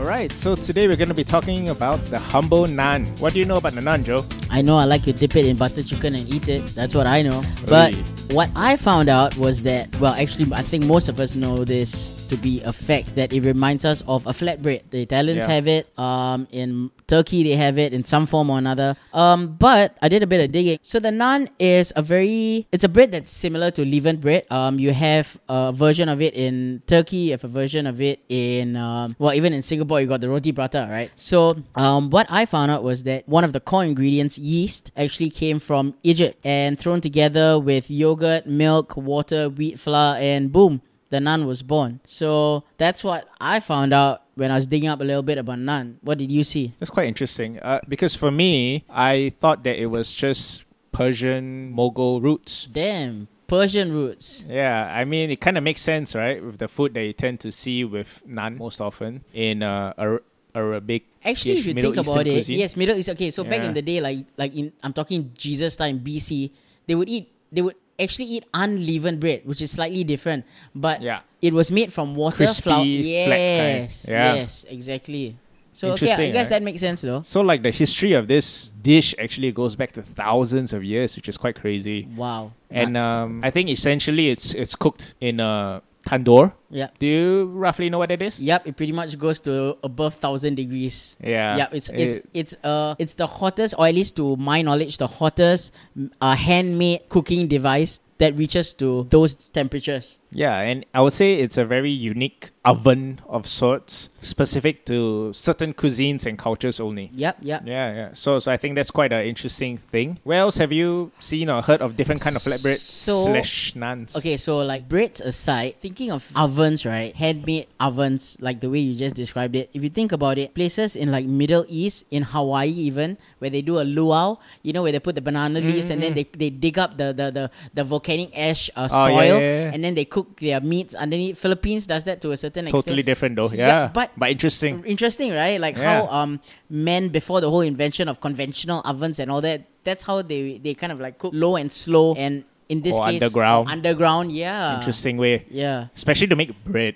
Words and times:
All 0.00 0.06
right, 0.06 0.32
so 0.32 0.54
today 0.54 0.88
we're 0.88 0.96
going 0.96 1.08
to 1.10 1.14
be 1.14 1.24
talking 1.24 1.68
about 1.68 1.98
the 2.06 2.18
humble 2.18 2.64
naan. 2.64 3.06
What 3.20 3.34
do 3.34 3.38
you 3.38 3.44
know 3.44 3.58
about 3.58 3.74
the 3.74 3.82
naan, 3.82 4.02
Joe? 4.02 4.24
I 4.50 4.62
know 4.62 4.78
I 4.78 4.84
like 4.84 5.02
to 5.02 5.12
dip 5.12 5.36
it 5.36 5.44
in 5.44 5.58
butter 5.58 5.82
chicken 5.82 6.14
and 6.14 6.26
eat 6.26 6.48
it. 6.48 6.62
That's 6.68 6.94
what 6.94 7.06
I 7.06 7.20
know. 7.20 7.42
But 7.68 7.94
Oi. 7.94 7.98
what 8.32 8.50
I 8.56 8.78
found 8.78 9.10
out 9.10 9.36
was 9.36 9.62
that, 9.64 9.94
well, 9.96 10.14
actually, 10.14 10.50
I 10.54 10.62
think 10.62 10.86
most 10.86 11.10
of 11.10 11.20
us 11.20 11.36
know 11.36 11.66
this 11.66 12.19
to 12.30 12.36
be 12.36 12.62
a 12.62 12.72
fact 12.72 13.16
that 13.16 13.32
it 13.32 13.40
reminds 13.42 13.84
us 13.84 14.02
of 14.06 14.26
a 14.26 14.30
flatbread. 14.30 14.82
The 14.90 15.02
Italians 15.02 15.44
Yeah. 15.46 15.54
have 15.54 15.66
it. 15.66 15.86
Um, 15.98 16.46
in 16.52 16.90
Turkey 17.06 17.42
they 17.42 17.56
have 17.56 17.76
it 17.76 17.92
in 17.92 18.04
some 18.04 18.24
form 18.24 18.50
or 18.50 18.58
another. 18.58 18.96
Um, 19.12 19.56
but 19.58 19.96
I 20.00 20.08
did 20.08 20.22
a 20.22 20.26
bit 20.28 20.40
of 20.40 20.52
digging. 20.52 20.78
So 20.82 21.00
the 21.00 21.10
naan 21.10 21.48
is 21.58 21.92
a 21.96 22.02
very, 22.02 22.66
it's 22.70 22.84
a 22.84 22.88
bread 22.88 23.10
that's 23.10 23.30
similar 23.30 23.70
to 23.72 23.82
leavened 23.84 24.20
bread. 24.20 24.44
Um, 24.50 24.78
you 24.78 24.92
have 24.92 25.38
a 25.48 25.72
version 25.72 26.08
of 26.08 26.22
it 26.22 26.34
in 26.34 26.82
Turkey. 26.86 27.16
You 27.16 27.30
have 27.32 27.42
a 27.44 27.48
version 27.48 27.86
of 27.86 28.00
it 28.00 28.20
in, 28.28 28.76
um, 28.76 29.16
well, 29.18 29.34
even 29.34 29.52
in 29.52 29.62
Singapore 29.62 30.00
you 30.00 30.06
got 30.06 30.20
the 30.20 30.28
roti 30.28 30.52
prata, 30.52 30.86
right? 30.88 31.10
So 31.16 31.50
um, 31.74 32.10
what 32.10 32.26
I 32.30 32.46
found 32.46 32.70
out 32.70 32.84
was 32.84 33.02
that 33.04 33.28
one 33.28 33.42
of 33.42 33.52
the 33.52 33.60
core 33.60 33.84
ingredients, 33.84 34.38
yeast, 34.38 34.92
actually 34.96 35.30
came 35.30 35.58
from 35.58 35.94
Egypt 36.04 36.38
and 36.46 36.78
thrown 36.78 37.00
together 37.00 37.58
with 37.58 37.90
yogurt, 37.90 38.46
milk, 38.46 38.96
water, 38.96 39.48
wheat 39.48 39.80
flour, 39.80 40.16
and 40.16 40.52
boom, 40.52 40.80
the 41.10 41.18
naan 41.18 41.44
was 41.46 41.62
born. 41.62 42.00
So 42.04 42.64
that's 42.78 43.04
what 43.04 43.28
I 43.40 43.60
found 43.60 43.92
out 43.92 44.22
when 44.34 44.50
I 44.50 44.54
was 44.54 44.66
digging 44.66 44.88
up 44.88 45.00
a 45.00 45.04
little 45.04 45.22
bit 45.22 45.38
about 45.38 45.58
naan. 45.58 45.96
What 46.02 46.18
did 46.18 46.32
you 46.32 46.42
see? 46.44 46.72
That's 46.78 46.90
quite 46.90 47.06
interesting. 47.08 47.58
Uh, 47.58 47.80
because 47.88 48.14
for 48.14 48.30
me, 48.30 48.84
I 48.88 49.32
thought 49.38 49.64
that 49.64 49.78
it 49.78 49.86
was 49.86 50.14
just 50.14 50.62
Persian 50.92 51.74
Mughal 51.76 52.22
roots. 52.22 52.66
Damn, 52.70 53.28
Persian 53.46 53.92
roots. 53.92 54.46
Yeah, 54.48 54.86
I 54.86 55.04
mean, 55.04 55.30
it 55.30 55.40
kind 55.40 55.58
of 55.58 55.64
makes 55.64 55.80
sense, 55.82 56.14
right? 56.14 56.42
With 56.42 56.58
the 56.58 56.68
food 56.68 56.94
that 56.94 57.04
you 57.04 57.12
tend 57.12 57.40
to 57.40 57.52
see 57.52 57.84
with 57.84 58.22
naan 58.26 58.56
most 58.56 58.80
often 58.80 59.24
in 59.34 59.62
uh, 59.62 59.92
Ar- 59.98 60.22
Arabic. 60.54 61.06
Actually, 61.24 61.58
if 61.58 61.66
you 61.66 61.74
Middle 61.74 61.92
think 61.92 62.06
Eastern 62.06 62.22
about 62.22 62.26
it, 62.26 62.48
yes, 62.48 62.76
Middle 62.76 62.96
East. 62.96 63.10
Okay, 63.10 63.30
so 63.30 63.44
back 63.44 63.60
in 63.62 63.74
the 63.74 63.82
day, 63.82 64.00
like 64.00 64.24
like 64.36 64.54
in 64.54 64.72
I'm 64.82 64.92
talking 64.92 65.32
Jesus 65.36 65.76
time 65.76 66.00
BC, 66.00 66.50
they 66.86 66.94
would 66.94 67.08
eat 67.08 67.30
they 67.52 67.62
would 67.62 67.76
actually 68.02 68.26
eat 68.26 68.44
unleavened 68.54 69.20
bread, 69.20 69.42
which 69.44 69.60
is 69.62 69.70
slightly 69.70 70.04
different. 70.04 70.44
But 70.74 71.02
Yeah. 71.02 71.20
it 71.42 71.52
was 71.52 71.70
made 71.70 71.92
from 71.92 72.14
water, 72.14 72.36
Crispy, 72.36 72.62
flour. 72.62 72.84
Yes, 72.84 74.06
Yeah. 74.08 74.34
yes, 74.34 74.66
exactly. 74.68 75.36
So 75.72 75.92
okay, 75.92 76.12
I 76.12 76.30
guess 76.32 76.46
right? 76.46 76.48
that 76.50 76.62
makes 76.62 76.80
sense 76.80 77.00
though. 77.02 77.22
So, 77.24 77.40
like, 77.42 77.62
the 77.62 77.70
history 77.70 78.12
of 78.14 78.26
this 78.26 78.70
dish 78.82 79.14
actually 79.18 79.52
goes 79.52 79.76
back 79.76 79.92
to 79.92 80.02
thousands 80.02 80.72
of 80.72 80.82
years, 80.82 81.14
which 81.14 81.28
is 81.28 81.38
quite 81.38 81.54
crazy. 81.54 82.08
Wow. 82.16 82.52
And 82.70 82.96
um, 82.96 83.40
I 83.44 83.50
think 83.50 83.70
essentially 83.70 84.30
it's 84.30 84.52
it's 84.54 84.74
cooked 84.74 85.14
in 85.20 85.38
a 85.40 85.80
tandoor. 86.06 86.52
Yeah. 86.70 86.88
Do 86.98 87.06
you 87.06 87.44
roughly 87.52 87.90
know 87.90 87.98
what 87.98 88.10
it 88.10 88.22
is? 88.22 88.40
Yep, 88.40 88.66
it 88.68 88.76
pretty 88.76 88.92
much 88.92 89.18
goes 89.18 89.40
to 89.40 89.76
above 89.82 90.14
thousand 90.14 90.54
degrees. 90.54 91.16
Yeah. 91.22 91.56
yeah, 91.56 91.68
it's 91.72 91.88
it's 91.90 92.16
It- 92.16 92.26
it's 92.34 92.54
uh 92.64 92.94
it's 92.98 93.14
the 93.14 93.26
hottest, 93.26 93.74
or 93.76 93.86
at 93.86 93.94
least 93.94 94.16
to 94.16 94.36
my 94.36 94.62
knowledge, 94.62 94.98
the 94.98 95.06
hottest 95.08 95.72
uh, 96.20 96.34
handmade 96.36 97.08
cooking 97.08 97.48
device 97.48 98.00
that 98.18 98.36
reaches 98.36 98.74
to 98.74 99.06
those 99.08 99.48
temperatures. 99.48 100.20
Yeah, 100.30 100.60
and 100.60 100.84
I 100.92 101.00
would 101.00 101.14
say 101.14 101.40
it's 101.40 101.56
a 101.56 101.64
very 101.64 101.88
unique 101.90 102.50
oven 102.66 103.18
of 103.26 103.46
sorts, 103.46 104.10
specific 104.20 104.84
to 104.84 105.32
certain 105.32 105.72
cuisines 105.72 106.26
and 106.26 106.36
cultures 106.38 106.80
only. 106.80 107.10
Yep, 107.14 107.38
yep. 107.40 107.62
Yeah, 107.64 107.94
yeah. 107.94 108.08
So, 108.12 108.38
so 108.38 108.52
I 108.52 108.58
think 108.58 108.74
that's 108.74 108.90
quite 108.90 109.12
an 109.14 109.24
interesting 109.24 109.78
thing. 109.78 110.18
Where 110.22 110.38
else 110.38 110.58
have 110.58 110.70
you 110.70 111.12
seen 111.18 111.48
or 111.48 111.62
heard 111.62 111.80
of 111.80 111.96
different 111.96 112.20
kind 112.20 112.36
of 112.36 112.42
flatbread 112.42 112.76
So- 112.76 113.24
slash 113.24 113.72
naans? 113.74 114.14
Okay, 114.14 114.36
so 114.36 114.58
like 114.58 114.86
breads 114.86 115.22
aside, 115.22 115.80
thinking 115.80 116.12
of 116.12 116.30
ovens, 116.60 116.84
right? 116.84 117.14
Handmade 117.16 117.66
ovens, 117.80 118.36
like 118.40 118.60
the 118.60 118.68
way 118.68 118.78
you 118.80 118.94
just 118.94 119.16
described 119.16 119.56
it. 119.56 119.70
If 119.72 119.82
you 119.82 119.88
think 119.88 120.12
about 120.12 120.36
it, 120.36 120.52
places 120.54 120.94
in 120.96 121.10
like 121.10 121.24
Middle 121.24 121.64
East, 121.68 122.04
in 122.10 122.22
Hawaii 122.22 122.68
even, 122.68 123.16
where 123.38 123.48
they 123.50 123.62
do 123.62 123.80
a 123.80 123.84
luau, 123.88 124.36
you 124.62 124.72
know, 124.72 124.82
where 124.82 124.92
they 124.92 125.00
put 125.00 125.14
the 125.14 125.22
banana 125.24 125.60
leaves 125.60 125.88
and 125.90 126.02
then 126.02 126.14
they, 126.14 126.24
they 126.24 126.50
dig 126.50 126.78
up 126.78 126.96
the 126.98 127.12
the, 127.12 127.30
the, 127.30 127.50
the 127.74 127.84
volcanic 127.84 128.36
ash 128.36 128.68
uh, 128.76 128.86
Mm-hmm. 128.90 128.96
Oh, 129.00 129.06
soil 129.06 129.24
yeah, 129.24 129.38
yeah, 129.38 129.64
yeah. 129.64 129.70
and 129.74 129.80
then 129.84 129.94
they 129.94 130.04
cook 130.04 130.36
their 130.40 130.60
meats 130.60 130.94
underneath. 130.94 131.38
Philippines 131.38 131.86
does 131.86 132.04
that 132.04 132.20
to 132.22 132.32
a 132.32 132.36
certain 132.36 132.66
extent. 132.68 132.84
Totally 132.84 133.02
different 133.02 133.36
though. 133.36 133.48
Yeah, 133.48 133.66
Yeah, 133.66 133.90
but- 133.94 134.10
but 134.16 134.30
interesting. 134.30 134.84
Interesting, 134.84 135.32
right? 135.32 135.60
Like 135.60 135.76
how 135.78 136.06
um 136.12 136.40
men 136.68 137.08
before 137.08 137.40
the 137.40 137.48
whole 137.48 137.62
invention 137.64 138.08
of 138.08 138.20
conventional 138.20 138.82
ovens 138.84 139.18
and 139.18 139.30
all 139.30 139.40
that, 139.40 139.64
that's 139.84 140.02
how 140.04 140.20
they 140.22 140.58
they 140.58 140.74
kind 140.74 140.92
of 140.92 141.00
like 141.00 141.16
cook 141.18 141.32
low 141.32 141.56
and 141.56 141.70
slow 141.72 142.14
and 142.14 142.44
in 142.70 142.80
this 142.86 142.94
Or 142.96 143.02
case 143.10 143.20
underground. 143.22 143.68
underground, 143.68 144.32
yeah. 144.32 144.76
Interesting 144.78 145.16
way, 145.18 145.44
Yeah. 145.50 145.88
especially 145.94 146.28
to 146.28 146.36
make 146.36 146.54
bread. 146.64 146.94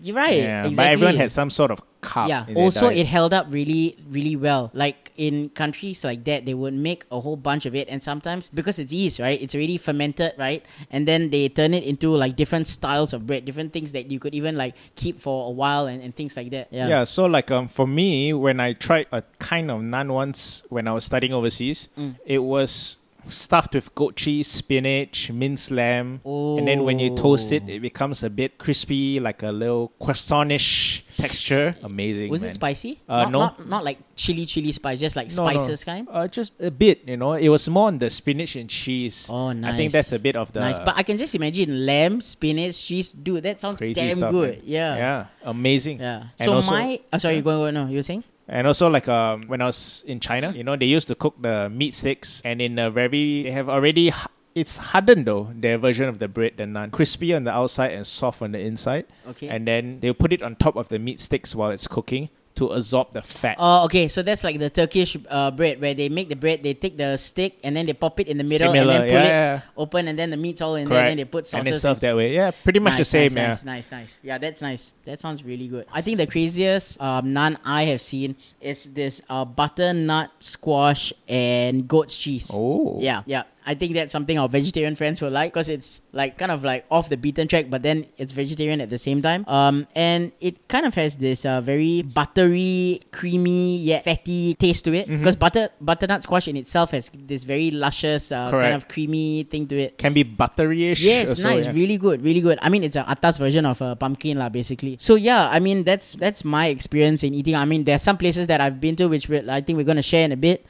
You're 0.00 0.16
right. 0.16 0.32
Yeah, 0.40 0.64
exactly. 0.64 0.76
but 0.76 0.86
everyone 0.88 1.16
had 1.20 1.30
some 1.30 1.50
sort 1.50 1.68
of 1.70 1.82
carb. 2.00 2.28
yeah. 2.32 2.46
Also, 2.56 2.88
it 2.88 3.04
held 3.04 3.34
up 3.36 3.44
really, 3.52 3.92
really 4.08 4.32
well. 4.34 4.70
Like 4.72 5.12
in 5.20 5.50
countries 5.52 6.00
like 6.00 6.24
that, 6.24 6.46
they 6.48 6.54
would 6.54 6.72
make 6.72 7.04
a 7.12 7.20
whole 7.20 7.36
bunch 7.36 7.66
of 7.68 7.74
it, 7.76 7.84
and 7.92 8.00
sometimes 8.00 8.48
because 8.48 8.78
it's 8.78 8.88
yeast, 8.92 9.18
right? 9.20 9.36
It's 9.36 9.52
already 9.54 9.76
fermented, 9.76 10.32
right? 10.40 10.64
And 10.90 11.04
then 11.06 11.28
they 11.28 11.50
turn 11.52 11.74
it 11.76 11.84
into 11.84 12.16
like 12.16 12.36
different 12.40 12.68
styles 12.72 13.12
of 13.12 13.26
bread, 13.28 13.44
different 13.44 13.74
things 13.76 13.92
that 13.92 14.08
you 14.10 14.16
could 14.18 14.32
even 14.34 14.56
like 14.56 14.72
keep 14.96 15.18
for 15.20 15.48
a 15.48 15.52
while 15.52 15.84
and, 15.92 16.00
and 16.00 16.16
things 16.16 16.38
like 16.40 16.48
that. 16.56 16.68
Yeah. 16.72 16.88
Yeah, 16.88 17.04
so 17.04 17.26
like 17.26 17.50
um 17.52 17.68
for 17.68 17.86
me, 17.86 18.32
when 18.32 18.60
I 18.60 18.72
tried 18.72 19.08
a 19.12 19.20
kind 19.38 19.68
of 19.70 19.82
naan 19.84 20.08
once 20.08 20.62
when 20.70 20.88
I 20.88 20.92
was 20.96 21.04
studying 21.04 21.34
overseas, 21.34 21.90
Mm. 22.00 22.16
it 22.24 22.38
was 22.40 22.96
stuffed 23.28 23.74
with 23.74 23.94
goat 23.94 24.16
cheese, 24.16 24.46
spinach, 24.48 25.30
minced 25.30 25.70
lamb, 25.70 26.20
and 26.24 26.66
then 26.66 26.84
when 26.84 26.98
you 26.98 27.14
toast 27.14 27.52
it, 27.52 27.68
it 27.68 27.80
becomes 27.80 28.22
a 28.22 28.30
bit 28.30 28.58
crispy, 28.58 29.20
like 29.20 29.42
a 29.42 29.50
little 29.52 29.92
croissant-ish 30.00 31.04
texture. 31.16 31.74
Amazing. 31.82 32.30
Was 32.30 32.42
man. 32.42 32.50
it 32.50 32.54
spicy? 32.54 33.00
Uh, 33.08 33.22
not, 33.24 33.30
no. 33.32 33.38
Not, 33.38 33.68
not 33.68 33.84
like 33.84 33.98
chili, 34.14 34.44
chili 34.46 34.72
spice, 34.72 35.00
just 35.00 35.16
like 35.16 35.28
No, 35.36 35.44
no. 35.44 35.50
spices 35.50 35.84
kind. 35.84 36.08
Uh, 36.10 36.28
just 36.28 36.52
a 36.60 36.70
bit, 36.70 37.06
you 37.06 37.16
know. 37.16 37.32
It 37.34 37.48
was 37.48 37.68
more 37.68 37.88
on 37.88 37.98
the 37.98 38.10
spinach 38.10 38.56
and 38.56 38.68
cheese. 38.68 39.28
Oh, 39.30 39.52
nice. 39.52 39.74
I 39.74 39.76
think 39.76 39.92
that's 39.92 40.12
a 40.12 40.18
bit 40.18 40.36
of 40.36 40.52
the 40.52 40.60
nice. 40.60 40.78
But 40.78 40.96
I 40.96 41.02
can 41.02 41.16
just 41.16 41.34
imagine 41.34 41.86
lamb, 41.86 42.20
spinach, 42.20 42.84
cheese. 42.86 43.12
Dude, 43.12 43.42
that 43.44 43.60
sounds 43.60 43.78
damn 43.78 44.16
stuff. 44.18 44.30
good. 44.30 44.56
man. 44.58 44.62
Yeah. 44.64 44.96
yeah, 44.96 45.26
amazing. 45.42 46.00
Yeah. 46.00 46.20
And 46.38 46.46
So 46.46 46.54
also- 46.54 46.70
my, 46.72 47.00
oh, 47.12 47.18
sorry, 47.18 47.36
you 47.36 47.42
going? 47.42 47.74
go- 47.74 47.84
No, 47.84 47.88
you 47.90 47.96
were 47.96 48.02
saying? 48.02 48.24
And 48.48 48.66
also, 48.66 48.88
like 48.88 49.08
um, 49.08 49.42
when 49.48 49.60
I 49.60 49.66
was 49.66 50.04
in 50.06 50.20
China, 50.20 50.52
you 50.54 50.62
know, 50.62 50.76
they 50.76 50.86
used 50.86 51.08
to 51.08 51.14
cook 51.14 51.34
the 51.40 51.68
meat 51.68 51.94
sticks, 51.94 52.40
and 52.44 52.60
in 52.62 52.78
a 52.78 52.90
very, 52.90 53.42
they 53.42 53.50
have 53.50 53.68
already, 53.68 54.12
it's 54.54 54.76
hardened 54.76 55.26
though, 55.26 55.50
their 55.54 55.78
version 55.78 56.08
of 56.08 56.18
the 56.18 56.28
bread, 56.28 56.56
the 56.56 56.62
naan, 56.64 56.92
crispy 56.92 57.34
on 57.34 57.42
the 57.44 57.50
outside 57.50 57.90
and 57.92 58.06
soft 58.06 58.42
on 58.42 58.52
the 58.52 58.60
inside, 58.60 59.06
Okay. 59.28 59.48
and 59.48 59.66
then 59.66 59.98
they'll 60.00 60.14
put 60.14 60.32
it 60.32 60.42
on 60.42 60.54
top 60.56 60.76
of 60.76 60.88
the 60.90 60.98
meat 60.98 61.18
sticks 61.18 61.54
while 61.54 61.70
it's 61.70 61.88
cooking 61.88 62.28
to 62.56 62.68
absorb 62.72 63.12
the 63.12 63.22
fat. 63.22 63.56
Oh, 63.58 63.84
okay. 63.84 64.08
So 64.08 64.22
that's 64.22 64.42
like 64.42 64.58
the 64.58 64.70
Turkish 64.70 65.16
uh, 65.28 65.50
bread 65.50 65.80
where 65.80 65.94
they 65.94 66.08
make 66.08 66.28
the 66.28 66.36
bread, 66.36 66.62
they 66.62 66.74
take 66.74 66.96
the 66.96 67.16
stick 67.16 67.58
and 67.62 67.76
then 67.76 67.86
they 67.86 67.92
pop 67.92 68.18
it 68.20 68.28
in 68.28 68.38
the 68.38 68.44
middle 68.44 68.72
Similar, 68.72 68.92
and 68.92 69.02
then 69.02 69.10
pull 69.10 69.28
yeah, 69.28 69.56
it 69.56 69.62
open 69.76 70.08
and 70.08 70.18
then 70.18 70.30
the 70.30 70.36
meat's 70.36 70.60
all 70.60 70.74
in 70.74 70.88
there 70.88 70.98
and 70.98 71.08
then 71.08 71.16
they 71.18 71.24
put 71.24 71.46
sauces. 71.46 71.66
and 71.66 71.74
it's 71.74 71.82
served 71.82 72.00
that 72.00 72.16
way. 72.16 72.34
Yeah, 72.34 72.50
pretty 72.50 72.80
much 72.80 72.92
nice, 72.92 72.98
the 72.98 73.04
same. 73.04 73.34
nice, 73.34 73.36
yeah. 73.36 73.46
nice, 73.46 73.64
nice, 73.64 73.90
nice. 73.90 74.20
Yeah, 74.22 74.38
that's 74.38 74.62
nice. 74.62 74.92
That 75.04 75.20
sounds 75.20 75.44
really 75.44 75.68
good. 75.68 75.86
I 75.92 76.02
think 76.02 76.18
the 76.18 76.26
craziest 76.26 77.00
um, 77.00 77.26
naan 77.32 77.56
I 77.64 77.84
have 77.84 78.00
seen 78.00 78.36
is 78.60 78.84
this 78.92 79.22
uh, 79.28 79.44
butternut 79.44 80.30
squash 80.40 81.12
and 81.28 81.86
goat's 81.86 82.16
cheese. 82.16 82.50
Oh. 82.52 82.98
Yeah, 83.00 83.22
yeah. 83.26 83.44
I 83.66 83.74
think 83.74 83.94
that's 83.94 84.12
something 84.12 84.38
our 84.38 84.48
vegetarian 84.48 84.94
friends 84.94 85.20
will 85.20 85.30
like 85.30 85.52
because 85.52 85.68
it's 85.68 86.02
like 86.12 86.38
kind 86.38 86.52
of 86.52 86.62
like 86.64 86.86
off 86.90 87.08
the 87.08 87.16
beaten 87.16 87.48
track, 87.48 87.66
but 87.68 87.82
then 87.82 88.06
it's 88.16 88.32
vegetarian 88.32 88.80
at 88.80 88.90
the 88.90 88.98
same 88.98 89.20
time. 89.22 89.44
Um, 89.48 89.86
and 89.94 90.30
it 90.40 90.68
kind 90.68 90.86
of 90.86 90.94
has 90.94 91.16
this 91.16 91.44
uh, 91.44 91.60
very 91.60 92.02
buttery, 92.02 93.00
creamy 93.12 93.78
yet 93.78 94.04
fatty 94.04 94.54
taste 94.54 94.84
to 94.84 94.90
Mm-hmm. 94.96 95.12
it. 95.12 95.18
Because 95.18 95.36
butter 95.36 95.68
butternut 95.80 96.22
squash 96.22 96.48
in 96.48 96.56
itself 96.56 96.92
has 96.92 97.10
this 97.14 97.44
very 97.44 97.70
luscious, 97.70 98.30
uh, 98.32 98.50
kind 98.50 98.72
of 98.74 98.88
creamy 98.88 99.42
thing 99.44 99.66
to 99.66 99.76
it. 99.76 99.98
Can 99.98 100.14
be 100.14 100.22
buttery-ish. 100.22 101.00
Yes, 101.02 101.38
nice, 101.38 101.64
yeah. 101.64 101.72
really 101.72 101.98
good, 101.98 102.22
really 102.22 102.40
good. 102.40 102.58
I 102.62 102.68
mean, 102.68 102.84
it's 102.84 102.96
a 102.96 103.04
atas 103.10 103.38
version 103.38 103.66
of 103.66 103.80
a 103.82 103.96
pumpkin 103.96 104.38
lah, 104.38 104.48
basically. 104.48 104.96
So 105.00 105.16
yeah, 105.16 105.48
I 105.50 105.58
mean 105.58 105.82
that's 105.84 106.14
that's 106.14 106.44
my 106.44 106.66
experience 106.68 107.24
in 107.24 107.34
eating. 107.34 107.56
I 107.56 107.64
mean, 107.64 107.84
there 107.84 107.96
are 107.96 108.04
some 108.10 108.16
places 108.16 108.46
that 108.46 108.60
I've 108.60 108.80
been 108.80 108.94
to 108.96 109.06
which 109.08 109.28
I 109.28 109.60
think 109.60 109.76
we're 109.76 109.84
gonna 109.88 110.02
share 110.06 110.24
in 110.24 110.32
a 110.32 110.36
bit. 110.36 110.64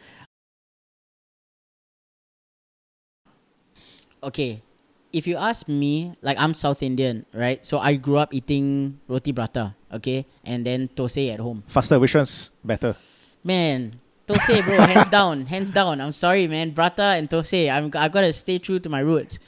Okay, 4.26 4.58
if 5.12 5.26
you 5.30 5.36
ask 5.38 5.68
me, 5.68 6.12
like 6.20 6.36
I'm 6.36 6.52
South 6.52 6.82
Indian, 6.82 7.24
right? 7.32 7.64
So 7.64 7.78
I 7.78 7.94
grew 7.94 8.18
up 8.18 8.34
eating 8.34 8.98
roti 9.06 9.32
prata, 9.32 9.78
okay, 9.92 10.26
and 10.44 10.66
then 10.66 10.90
tosai 10.90 11.32
at 11.32 11.38
home. 11.38 11.62
Faster, 11.68 11.98
which 12.02 12.14
one's 12.14 12.50
better? 12.64 12.96
Man, 13.44 14.02
tosai, 14.26 14.66
bro, 14.66 14.80
hands 14.90 15.08
down, 15.08 15.46
hands 15.46 15.70
down. 15.70 16.00
I'm 16.00 16.10
sorry, 16.10 16.48
man. 16.50 16.74
Prata 16.74 17.14
and 17.14 17.30
tosai. 17.30 17.70
I'm 17.70 17.86
I 17.94 18.08
gotta 18.10 18.32
stay 18.32 18.58
true 18.58 18.82
to 18.82 18.88
my 18.90 18.98
roots. 18.98 19.38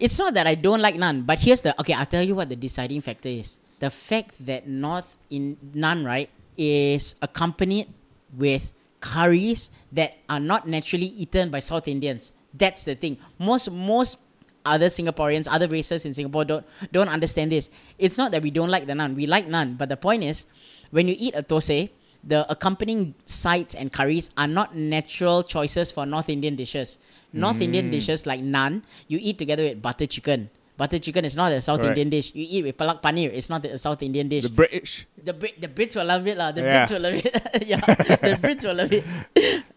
It's 0.00 0.18
not 0.18 0.32
that 0.32 0.46
I 0.46 0.56
don't 0.56 0.80
like 0.80 0.96
naan, 0.96 1.28
but 1.28 1.38
here's 1.40 1.60
the 1.60 1.78
okay. 1.80 1.92
I'll 1.92 2.08
tell 2.08 2.24
you 2.24 2.34
what 2.34 2.48
the 2.48 2.56
deciding 2.56 3.02
factor 3.04 3.28
is. 3.28 3.60
The 3.84 3.92
fact 3.92 4.40
that 4.48 4.66
North 4.66 5.20
in 5.28 5.60
naan, 5.76 6.08
right, 6.08 6.32
is 6.56 7.16
accompanied 7.20 7.92
with 8.32 8.72
curries 9.00 9.70
that 9.92 10.16
are 10.28 10.40
not 10.40 10.66
naturally 10.66 11.12
eaten 11.12 11.50
by 11.52 11.60
South 11.60 11.86
Indians. 11.86 12.32
That's 12.56 12.84
the 12.84 12.94
thing. 12.94 13.18
Most 13.38 13.70
most 13.70 14.18
other 14.64 14.86
Singaporeans, 14.86 15.46
other 15.50 15.68
races 15.68 16.04
in 16.04 16.14
Singapore 16.14 16.44
don't 16.44 16.66
don't 16.92 17.08
understand 17.08 17.52
this. 17.52 17.70
It's 17.98 18.18
not 18.18 18.32
that 18.32 18.42
we 18.42 18.50
don't 18.50 18.70
like 18.70 18.86
the 18.86 18.94
naan. 18.94 19.14
We 19.14 19.26
like 19.26 19.46
naan, 19.46 19.78
but 19.78 19.88
the 19.88 19.96
point 19.96 20.24
is, 20.24 20.46
when 20.90 21.08
you 21.08 21.16
eat 21.18 21.34
a 21.34 21.42
thosai, 21.42 21.90
the 22.24 22.42
accompanying 22.50 23.14
sides 23.24 23.74
and 23.74 23.92
curries 23.92 24.30
are 24.36 24.48
not 24.48 24.74
natural 24.74 25.42
choices 25.42 25.92
for 25.92 26.04
North 26.04 26.28
Indian 26.28 26.56
dishes. 26.56 26.98
North 27.32 27.58
mm. 27.58 27.70
Indian 27.70 27.90
dishes 27.90 28.26
like 28.26 28.40
naan, 28.40 28.82
you 29.08 29.18
eat 29.20 29.38
together 29.38 29.62
with 29.62 29.80
butter 29.80 30.06
chicken. 30.06 30.50
Butter 30.76 30.98
chicken 30.98 31.24
is 31.24 31.36
not 31.36 31.52
a 31.52 31.60
South 31.60 31.80
Correct. 31.80 31.96
Indian 31.96 32.10
dish. 32.10 32.32
You 32.34 32.46
eat 32.50 32.64
with 32.64 32.76
palak 32.76 33.00
paneer. 33.00 33.32
It's 33.32 33.48
not 33.48 33.64
a 33.64 33.78
South 33.78 34.02
Indian 34.02 34.28
dish. 34.28 34.44
The 34.44 34.50
British. 34.50 35.06
The 35.16 35.32
Brit, 35.32 35.58
the 35.58 35.68
Brits 35.68 35.96
will 35.96 36.04
love 36.04 36.26
it 36.26 36.36
lah. 36.36 36.52
The 36.52 36.60
Yeah. 36.60 36.84
Brits 36.84 36.90
will 36.92 37.00
love 37.00 37.14
it. 37.16 37.32
yeah, 37.66 37.80
the 38.28 38.36
Brits 38.36 38.64
will 38.64 38.76
love 38.76 38.92
it. 38.92 39.04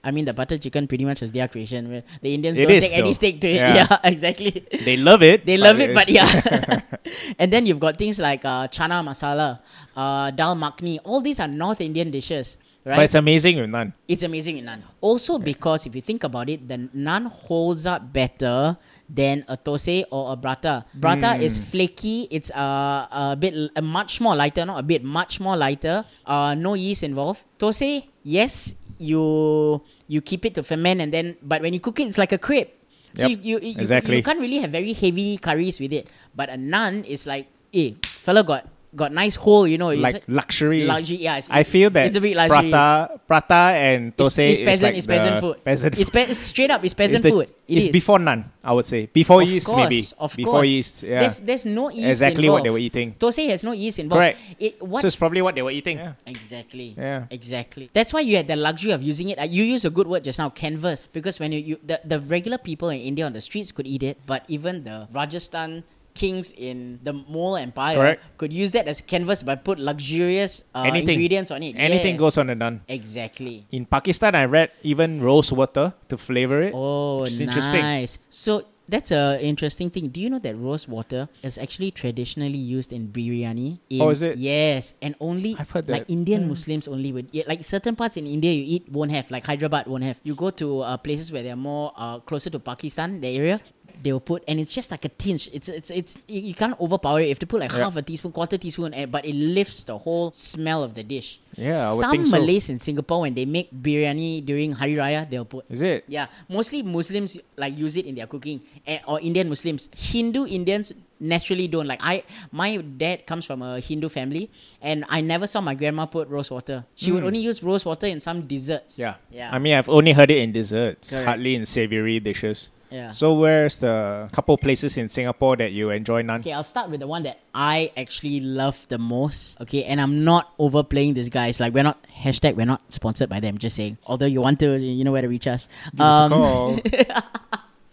I 0.03 0.11
mean, 0.11 0.25
the 0.25 0.33
butter 0.33 0.57
chicken 0.57 0.87
pretty 0.87 1.03
much 1.05 1.19
was 1.21 1.31
their 1.31 1.47
creation. 1.47 1.89
where 1.89 2.03
The 2.21 2.33
Indians 2.33 2.57
It 2.57 2.67
don't 2.67 2.79
take 2.81 2.93
any 2.95 3.09
though. 3.09 3.11
stake 3.11 3.41
to 3.41 3.49
it. 3.49 3.55
Yeah. 3.55 3.75
Yeah, 3.89 3.97
exactly. 4.03 4.65
They 4.85 4.95
love 4.97 5.21
it. 5.23 5.45
They 5.45 5.57
love 5.57 5.79
it, 5.79 5.93
but 5.93 6.07
yeah. 6.07 6.27
and 7.39 7.51
then 7.51 7.65
you've 7.65 7.79
got 7.79 7.97
things 7.97 8.19
like 8.19 8.45
uh, 8.45 8.67
chana 8.69 9.03
masala, 9.03 9.59
uh, 9.95 10.31
dal 10.31 10.55
makhni. 10.55 10.99
All 11.03 11.21
these 11.21 11.39
are 11.39 11.47
North 11.47 11.81
Indian 11.81 12.11
dishes, 12.11 12.57
right? 12.85 12.95
But 12.95 13.05
it's 13.11 13.15
amazing 13.15 13.57
with 13.59 13.69
naan. 13.69 13.91
It's 14.07 14.23
amazing 14.23 14.57
in 14.59 14.65
naan. 14.71 14.81
Also 15.01 15.37
because 15.37 15.85
if 15.85 15.95
you 15.95 16.01
think 16.01 16.23
about 16.23 16.49
it, 16.49 16.67
the 16.67 16.77
naan 16.95 17.27
holds 17.27 17.85
up 17.85 18.13
better 18.13 18.77
than 19.09 19.43
a 19.47 19.57
thosai 19.57 20.05
or 20.11 20.31
a 20.33 20.37
brata. 20.37 20.85
Brata 20.95 21.35
Hmm. 21.35 21.41
is 21.41 21.57
flaky. 21.57 22.27
It's 22.29 22.51
uh, 22.51 23.07
a 23.11 23.35
bit 23.37 23.53
a 23.75 23.81
much 23.81 24.21
more 24.21 24.35
lighter, 24.35 24.65
not 24.65 24.79
a 24.79 24.83
bit, 24.83 25.03
much 25.03 25.39
more 25.41 25.57
lighter. 25.57 26.05
Uh, 26.25 26.53
no 26.55 26.73
yeast 26.75 27.01
involved. 27.03 27.41
Thosai, 27.57 28.05
yes, 28.23 28.75
you 28.99 29.81
you 30.07 30.21
keep 30.21 30.45
it 30.45 30.53
to 30.55 30.63
ferment 30.63 31.01
and 31.01 31.11
then, 31.13 31.35
but 31.41 31.61
when 31.61 31.73
you 31.73 31.79
cook 31.79 31.99
it, 31.99 32.07
it's 32.07 32.17
like 32.19 32.31
a 32.31 32.37
crepe. 32.37 32.75
So 33.15 33.25
Yep, 33.25 33.41
you, 33.41 33.57
you, 33.57 33.73
you, 33.73 33.75
exactly. 33.79 34.17
you 34.17 34.23
can't 34.23 34.39
really 34.39 34.59
have 34.59 34.69
very 34.69 34.93
heavy 34.93 35.37
curries 35.39 35.79
with 35.79 35.93
it. 35.93 36.07
But 36.35 36.49
a 36.49 36.57
naan 36.61 37.01
is 37.05 37.25
like, 37.25 37.47
eh, 37.73 37.97
fella 38.03 38.43
got 38.43 38.67
got 38.95 39.11
nice 39.13 39.35
hole, 39.35 39.67
you 39.67 39.77
know. 39.77 39.89
Like 39.93 40.15
it's, 40.15 40.29
luxury. 40.29 40.85
luxury. 40.85 41.17
Yeah, 41.17 41.37
it's, 41.37 41.49
I 41.49 41.63
feel 41.63 41.89
that 41.91 42.05
it's 42.07 42.15
a 42.15 42.21
bit 42.21 42.35
luxury. 42.35 42.71
prata, 42.71 43.19
prata 43.27 43.53
and 43.77 44.07
It's, 44.09 44.17
thosai 44.17 44.49
it's 44.49 44.59
peasant. 44.59 44.73
is 44.73 44.83
like 44.83 44.95
it's 44.95 45.07
peasant 45.07 45.39
food. 45.39 45.63
Peasant 45.63 45.99
It's, 45.99 46.09
pe- 46.09 46.33
straight 46.33 46.71
up. 46.71 46.83
It's 46.83 46.93
peasant 46.93 47.23
the- 47.23 47.31
food. 47.31 47.49
It 47.69 47.77
it's 47.77 47.85
is. 47.85 47.91
before 47.91 48.17
naan, 48.17 48.45
I 48.63 48.73
would 48.73 48.85
say. 48.85 49.05
Before 49.05 49.41
Of 49.43 49.47
yeast, 49.49 49.67
course, 49.67 49.77
maybe. 49.77 50.03
Of 50.17 50.35
before 50.35 50.53
course. 50.53 50.67
yeast, 50.67 51.03
yeah. 51.03 51.19
There's 51.19 51.39
there's 51.39 51.65
no 51.67 51.89
yeast 51.91 52.07
exactly 52.09 52.49
what 52.49 52.63
they 52.63 52.71
were 52.71 52.79
eating. 52.81 53.13
Thosai 53.13 53.49
has 53.49 53.63
no 53.63 53.73
yeast 53.73 53.99
involved. 53.99 54.19
Correct. 54.19 54.39
It, 54.59 54.81
what 54.81 55.01
So 55.01 55.07
it's 55.07 55.15
probably 55.15 55.41
what 55.43 55.53
they 55.53 55.61
were 55.61 55.69
eating. 55.69 55.97
Yeah. 55.99 56.13
Exactly. 56.25 56.95
Yeah. 56.97 57.25
Exactly. 57.29 57.89
That's 57.93 58.11
why 58.11 58.21
you 58.21 58.37
had 58.37 58.47
the 58.47 58.55
luxury 58.55 58.91
of 58.91 59.03
using 59.03 59.29
it. 59.29 59.37
Uh, 59.37 59.43
you 59.43 59.63
used 59.63 59.85
a 59.85 59.91
good 59.91 60.07
word 60.07 60.23
just 60.23 60.39
now, 60.39 60.49
canvas. 60.49 61.05
Because 61.05 61.39
when 61.39 61.51
you, 61.51 61.59
you 61.59 61.79
the, 61.85 62.01
the 62.03 62.19
regular 62.21 62.57
people 62.57 62.89
in 62.89 63.01
India 63.01 63.25
on 63.25 63.33
the 63.33 63.41
streets 63.41 63.71
could 63.71 63.85
eat 63.85 64.01
it, 64.01 64.17
but 64.25 64.45
even 64.47 64.83
the 64.83 65.07
Rajasthan 65.13 65.83
kings 66.19 66.51
in 66.51 66.99
the 67.07 67.13
Mughal 67.15 67.55
Empire 67.63 67.95
Correct. 67.95 68.19
could 68.35 68.51
use 68.51 68.75
that 68.75 68.91
as 68.91 68.99
canvas 68.99 69.39
but 69.41 69.63
put 69.63 69.79
luxurious 69.79 70.63
uh, 70.75 70.83
Anything. 70.83 71.15
ingredients 71.15 71.49
on 71.55 71.63
it. 71.63 71.79
Anything 71.79 72.19
Yes. 72.19 72.23
goes 72.27 72.35
on 72.37 72.47
the 72.51 72.57
naan. 72.59 72.81
Exactly. 72.91 73.63
In 73.71 73.85
Pakistan, 73.87 74.35
I 74.35 74.43
read 74.43 74.69
even 74.83 75.23
rose 75.23 75.51
water 75.55 75.93
to 76.11 76.15
flavor 76.19 76.59
it. 76.61 76.73
Oh, 76.75 77.23
nice. 77.23 78.19
So 78.29 78.67
that's 78.89 79.11
a 79.13 79.37
interesting 79.39 79.87
thing. 79.93 80.09
Do 80.09 80.17
you 80.19 80.29
know 80.33 80.41
that 80.41 80.57
rose 80.57 80.87
water 80.89 81.29
is 81.45 81.61
actually 81.61 81.91
traditionally 81.93 82.57
used 82.57 82.89
in 82.91 83.07
biryani? 83.13 83.77
In, 83.89 84.01
Oh, 84.01 84.09
is 84.09 84.25
it? 84.25 84.35
Yes, 84.41 84.97
and 84.99 85.13
only 85.21 85.55
I've 85.61 85.69
heard 85.69 85.85
that. 85.87 85.93
like. 85.93 86.09
Indian 86.09 86.49
Muslims 86.49 86.87
only 86.89 87.13
would 87.13 87.29
yeah, 87.31 87.45
like 87.45 87.61
certain 87.63 87.95
parts 87.95 88.17
in 88.17 88.25
India 88.25 88.49
you 88.51 88.65
eat 88.65 88.89
won't 88.89 89.13
have 89.13 89.29
like 89.29 89.45
Hyderabad 89.45 89.85
won't 89.85 90.03
have. 90.03 90.17
You 90.25 90.33
go 90.33 90.49
to 90.57 90.81
uh, 90.81 90.97
places 90.97 91.31
where 91.31 91.43
they're 91.45 91.55
more 91.55 91.93
uh, 91.95 92.17
closer 92.25 92.49
to 92.49 92.57
Pakistan, 92.59 93.21
the 93.21 93.29
area. 93.29 93.61
They 94.01 94.13
will 94.13 94.19
put 94.23 94.43
and 94.47 94.59
it's 94.59 94.71
just 94.73 94.91
like 94.91 95.03
a 95.03 95.09
tinge. 95.09 95.49
It's 95.51 95.67
it's 95.67 95.91
it's 95.91 96.17
you, 96.27 96.53
can't 96.55 96.79
overpower 96.79 97.19
it. 97.19 97.23
You 97.23 97.29
have 97.35 97.39
to 97.39 97.47
put 97.47 97.59
like 97.59 97.71
Yeah. 97.71 97.83
half 97.83 97.95
a 97.97 98.01
teaspoon, 98.01 98.31
quarter 98.31 98.57
teaspoon, 98.57 98.93
and, 98.93 99.11
but 99.11 99.25
it 99.25 99.35
lifts 99.35 99.83
the 99.83 99.97
whole 99.97 100.31
smell 100.31 100.83
of 100.83 100.95
the 100.95 101.03
dish. 101.03 101.39
Yeah, 101.57 101.75
I 101.83 101.91
would 101.91 101.99
Some 101.99 102.11
think 102.11 102.27
so. 102.27 102.39
Malays 102.39 102.69
in 102.69 102.79
Singapore 102.79 103.21
when 103.27 103.33
they 103.33 103.43
make 103.43 103.67
biryani 103.75 104.45
during 104.45 104.71
Hari 104.71 104.95
Raya, 104.95 105.29
they'll 105.29 105.43
put 105.43 105.65
Is 105.69 105.81
it? 105.81 106.05
yeah, 106.07 106.27
mostly 106.47 106.81
Muslims 106.81 107.37
like 107.57 107.75
use 107.75 107.97
it 107.97 108.05
in 108.05 108.15
their 108.15 108.27
cooking, 108.27 108.61
eh, 108.87 108.99
or 109.05 109.19
Indian 109.19 109.49
Muslims. 109.49 109.89
Hindu 109.91 110.45
Indians 110.47 110.93
naturally 111.19 111.67
don't 111.67 111.87
like. 111.87 111.99
I 112.01 112.23
my 112.53 112.77
dad 112.77 113.27
comes 113.27 113.43
from 113.43 113.61
a 113.61 113.81
Hindu 113.81 114.07
family, 114.07 114.49
and 114.81 115.03
I 115.09 115.19
never 115.19 115.47
saw 115.47 115.59
my 115.59 115.75
grandma 115.75 116.05
put 116.05 116.29
rose 116.29 116.49
water. 116.49 116.85
She 116.95 117.11
would 117.11 117.25
only 117.25 117.39
use 117.39 117.61
rose 117.61 117.83
water 117.83 118.07
in 118.07 118.21
some 118.21 118.47
desserts. 118.47 118.95
Hmm. 118.95 119.01
Yeah. 119.01 119.15
Yeah. 119.29 119.49
I 119.51 119.59
mean, 119.59 119.75
I've 119.75 119.89
only 119.89 120.13
heard 120.13 120.31
it 120.31 120.37
in 120.37 120.53
desserts, 120.53 121.09
Correct. 121.11 121.25
hardly 121.27 121.55
in 121.55 121.65
savory 121.65 122.21
dishes. 122.21 122.71
Yeah. 122.91 123.11
So 123.11 123.33
where's 123.35 123.79
the 123.79 124.27
couple 124.31 124.57
places 124.57 124.97
in 124.97 125.09
Singapore 125.09 125.55
that 125.57 125.71
you 125.71 125.89
enjoy 125.91 126.23
naan? 126.23 126.39
Okay, 126.41 126.53
I'll 126.53 126.63
start 126.63 126.89
with 126.89 126.99
the 126.99 127.07
one 127.07 127.23
that 127.23 127.39
I 127.53 127.91
actually 127.95 128.41
love 128.41 128.85
the 128.89 128.97
most. 128.97 129.61
Okay, 129.61 129.83
and 129.83 130.01
I'm 130.01 130.23
not 130.23 130.53
overplaying 130.57 131.13
this, 131.13 131.29
guys. 131.29 131.59
Like 131.59 131.73
we're 131.73 131.83
not 131.83 132.01
hashtag 132.09 132.55
we're 132.55 132.65
not 132.65 132.81
sponsored 132.91 133.29
by 133.29 133.39
them. 133.39 133.57
Just 133.57 133.75
saying. 133.75 133.97
Although 134.05 134.25
you 134.25 134.41
want 134.41 134.59
to, 134.61 134.77
you 134.81 135.03
know 135.03 135.11
where 135.11 135.21
to 135.21 135.29
reach 135.29 135.47
us. 135.47 135.67
Give 135.91 136.01
us 136.01 136.19
a 136.19 136.23
Um, 136.23 136.31
call. 136.31 136.79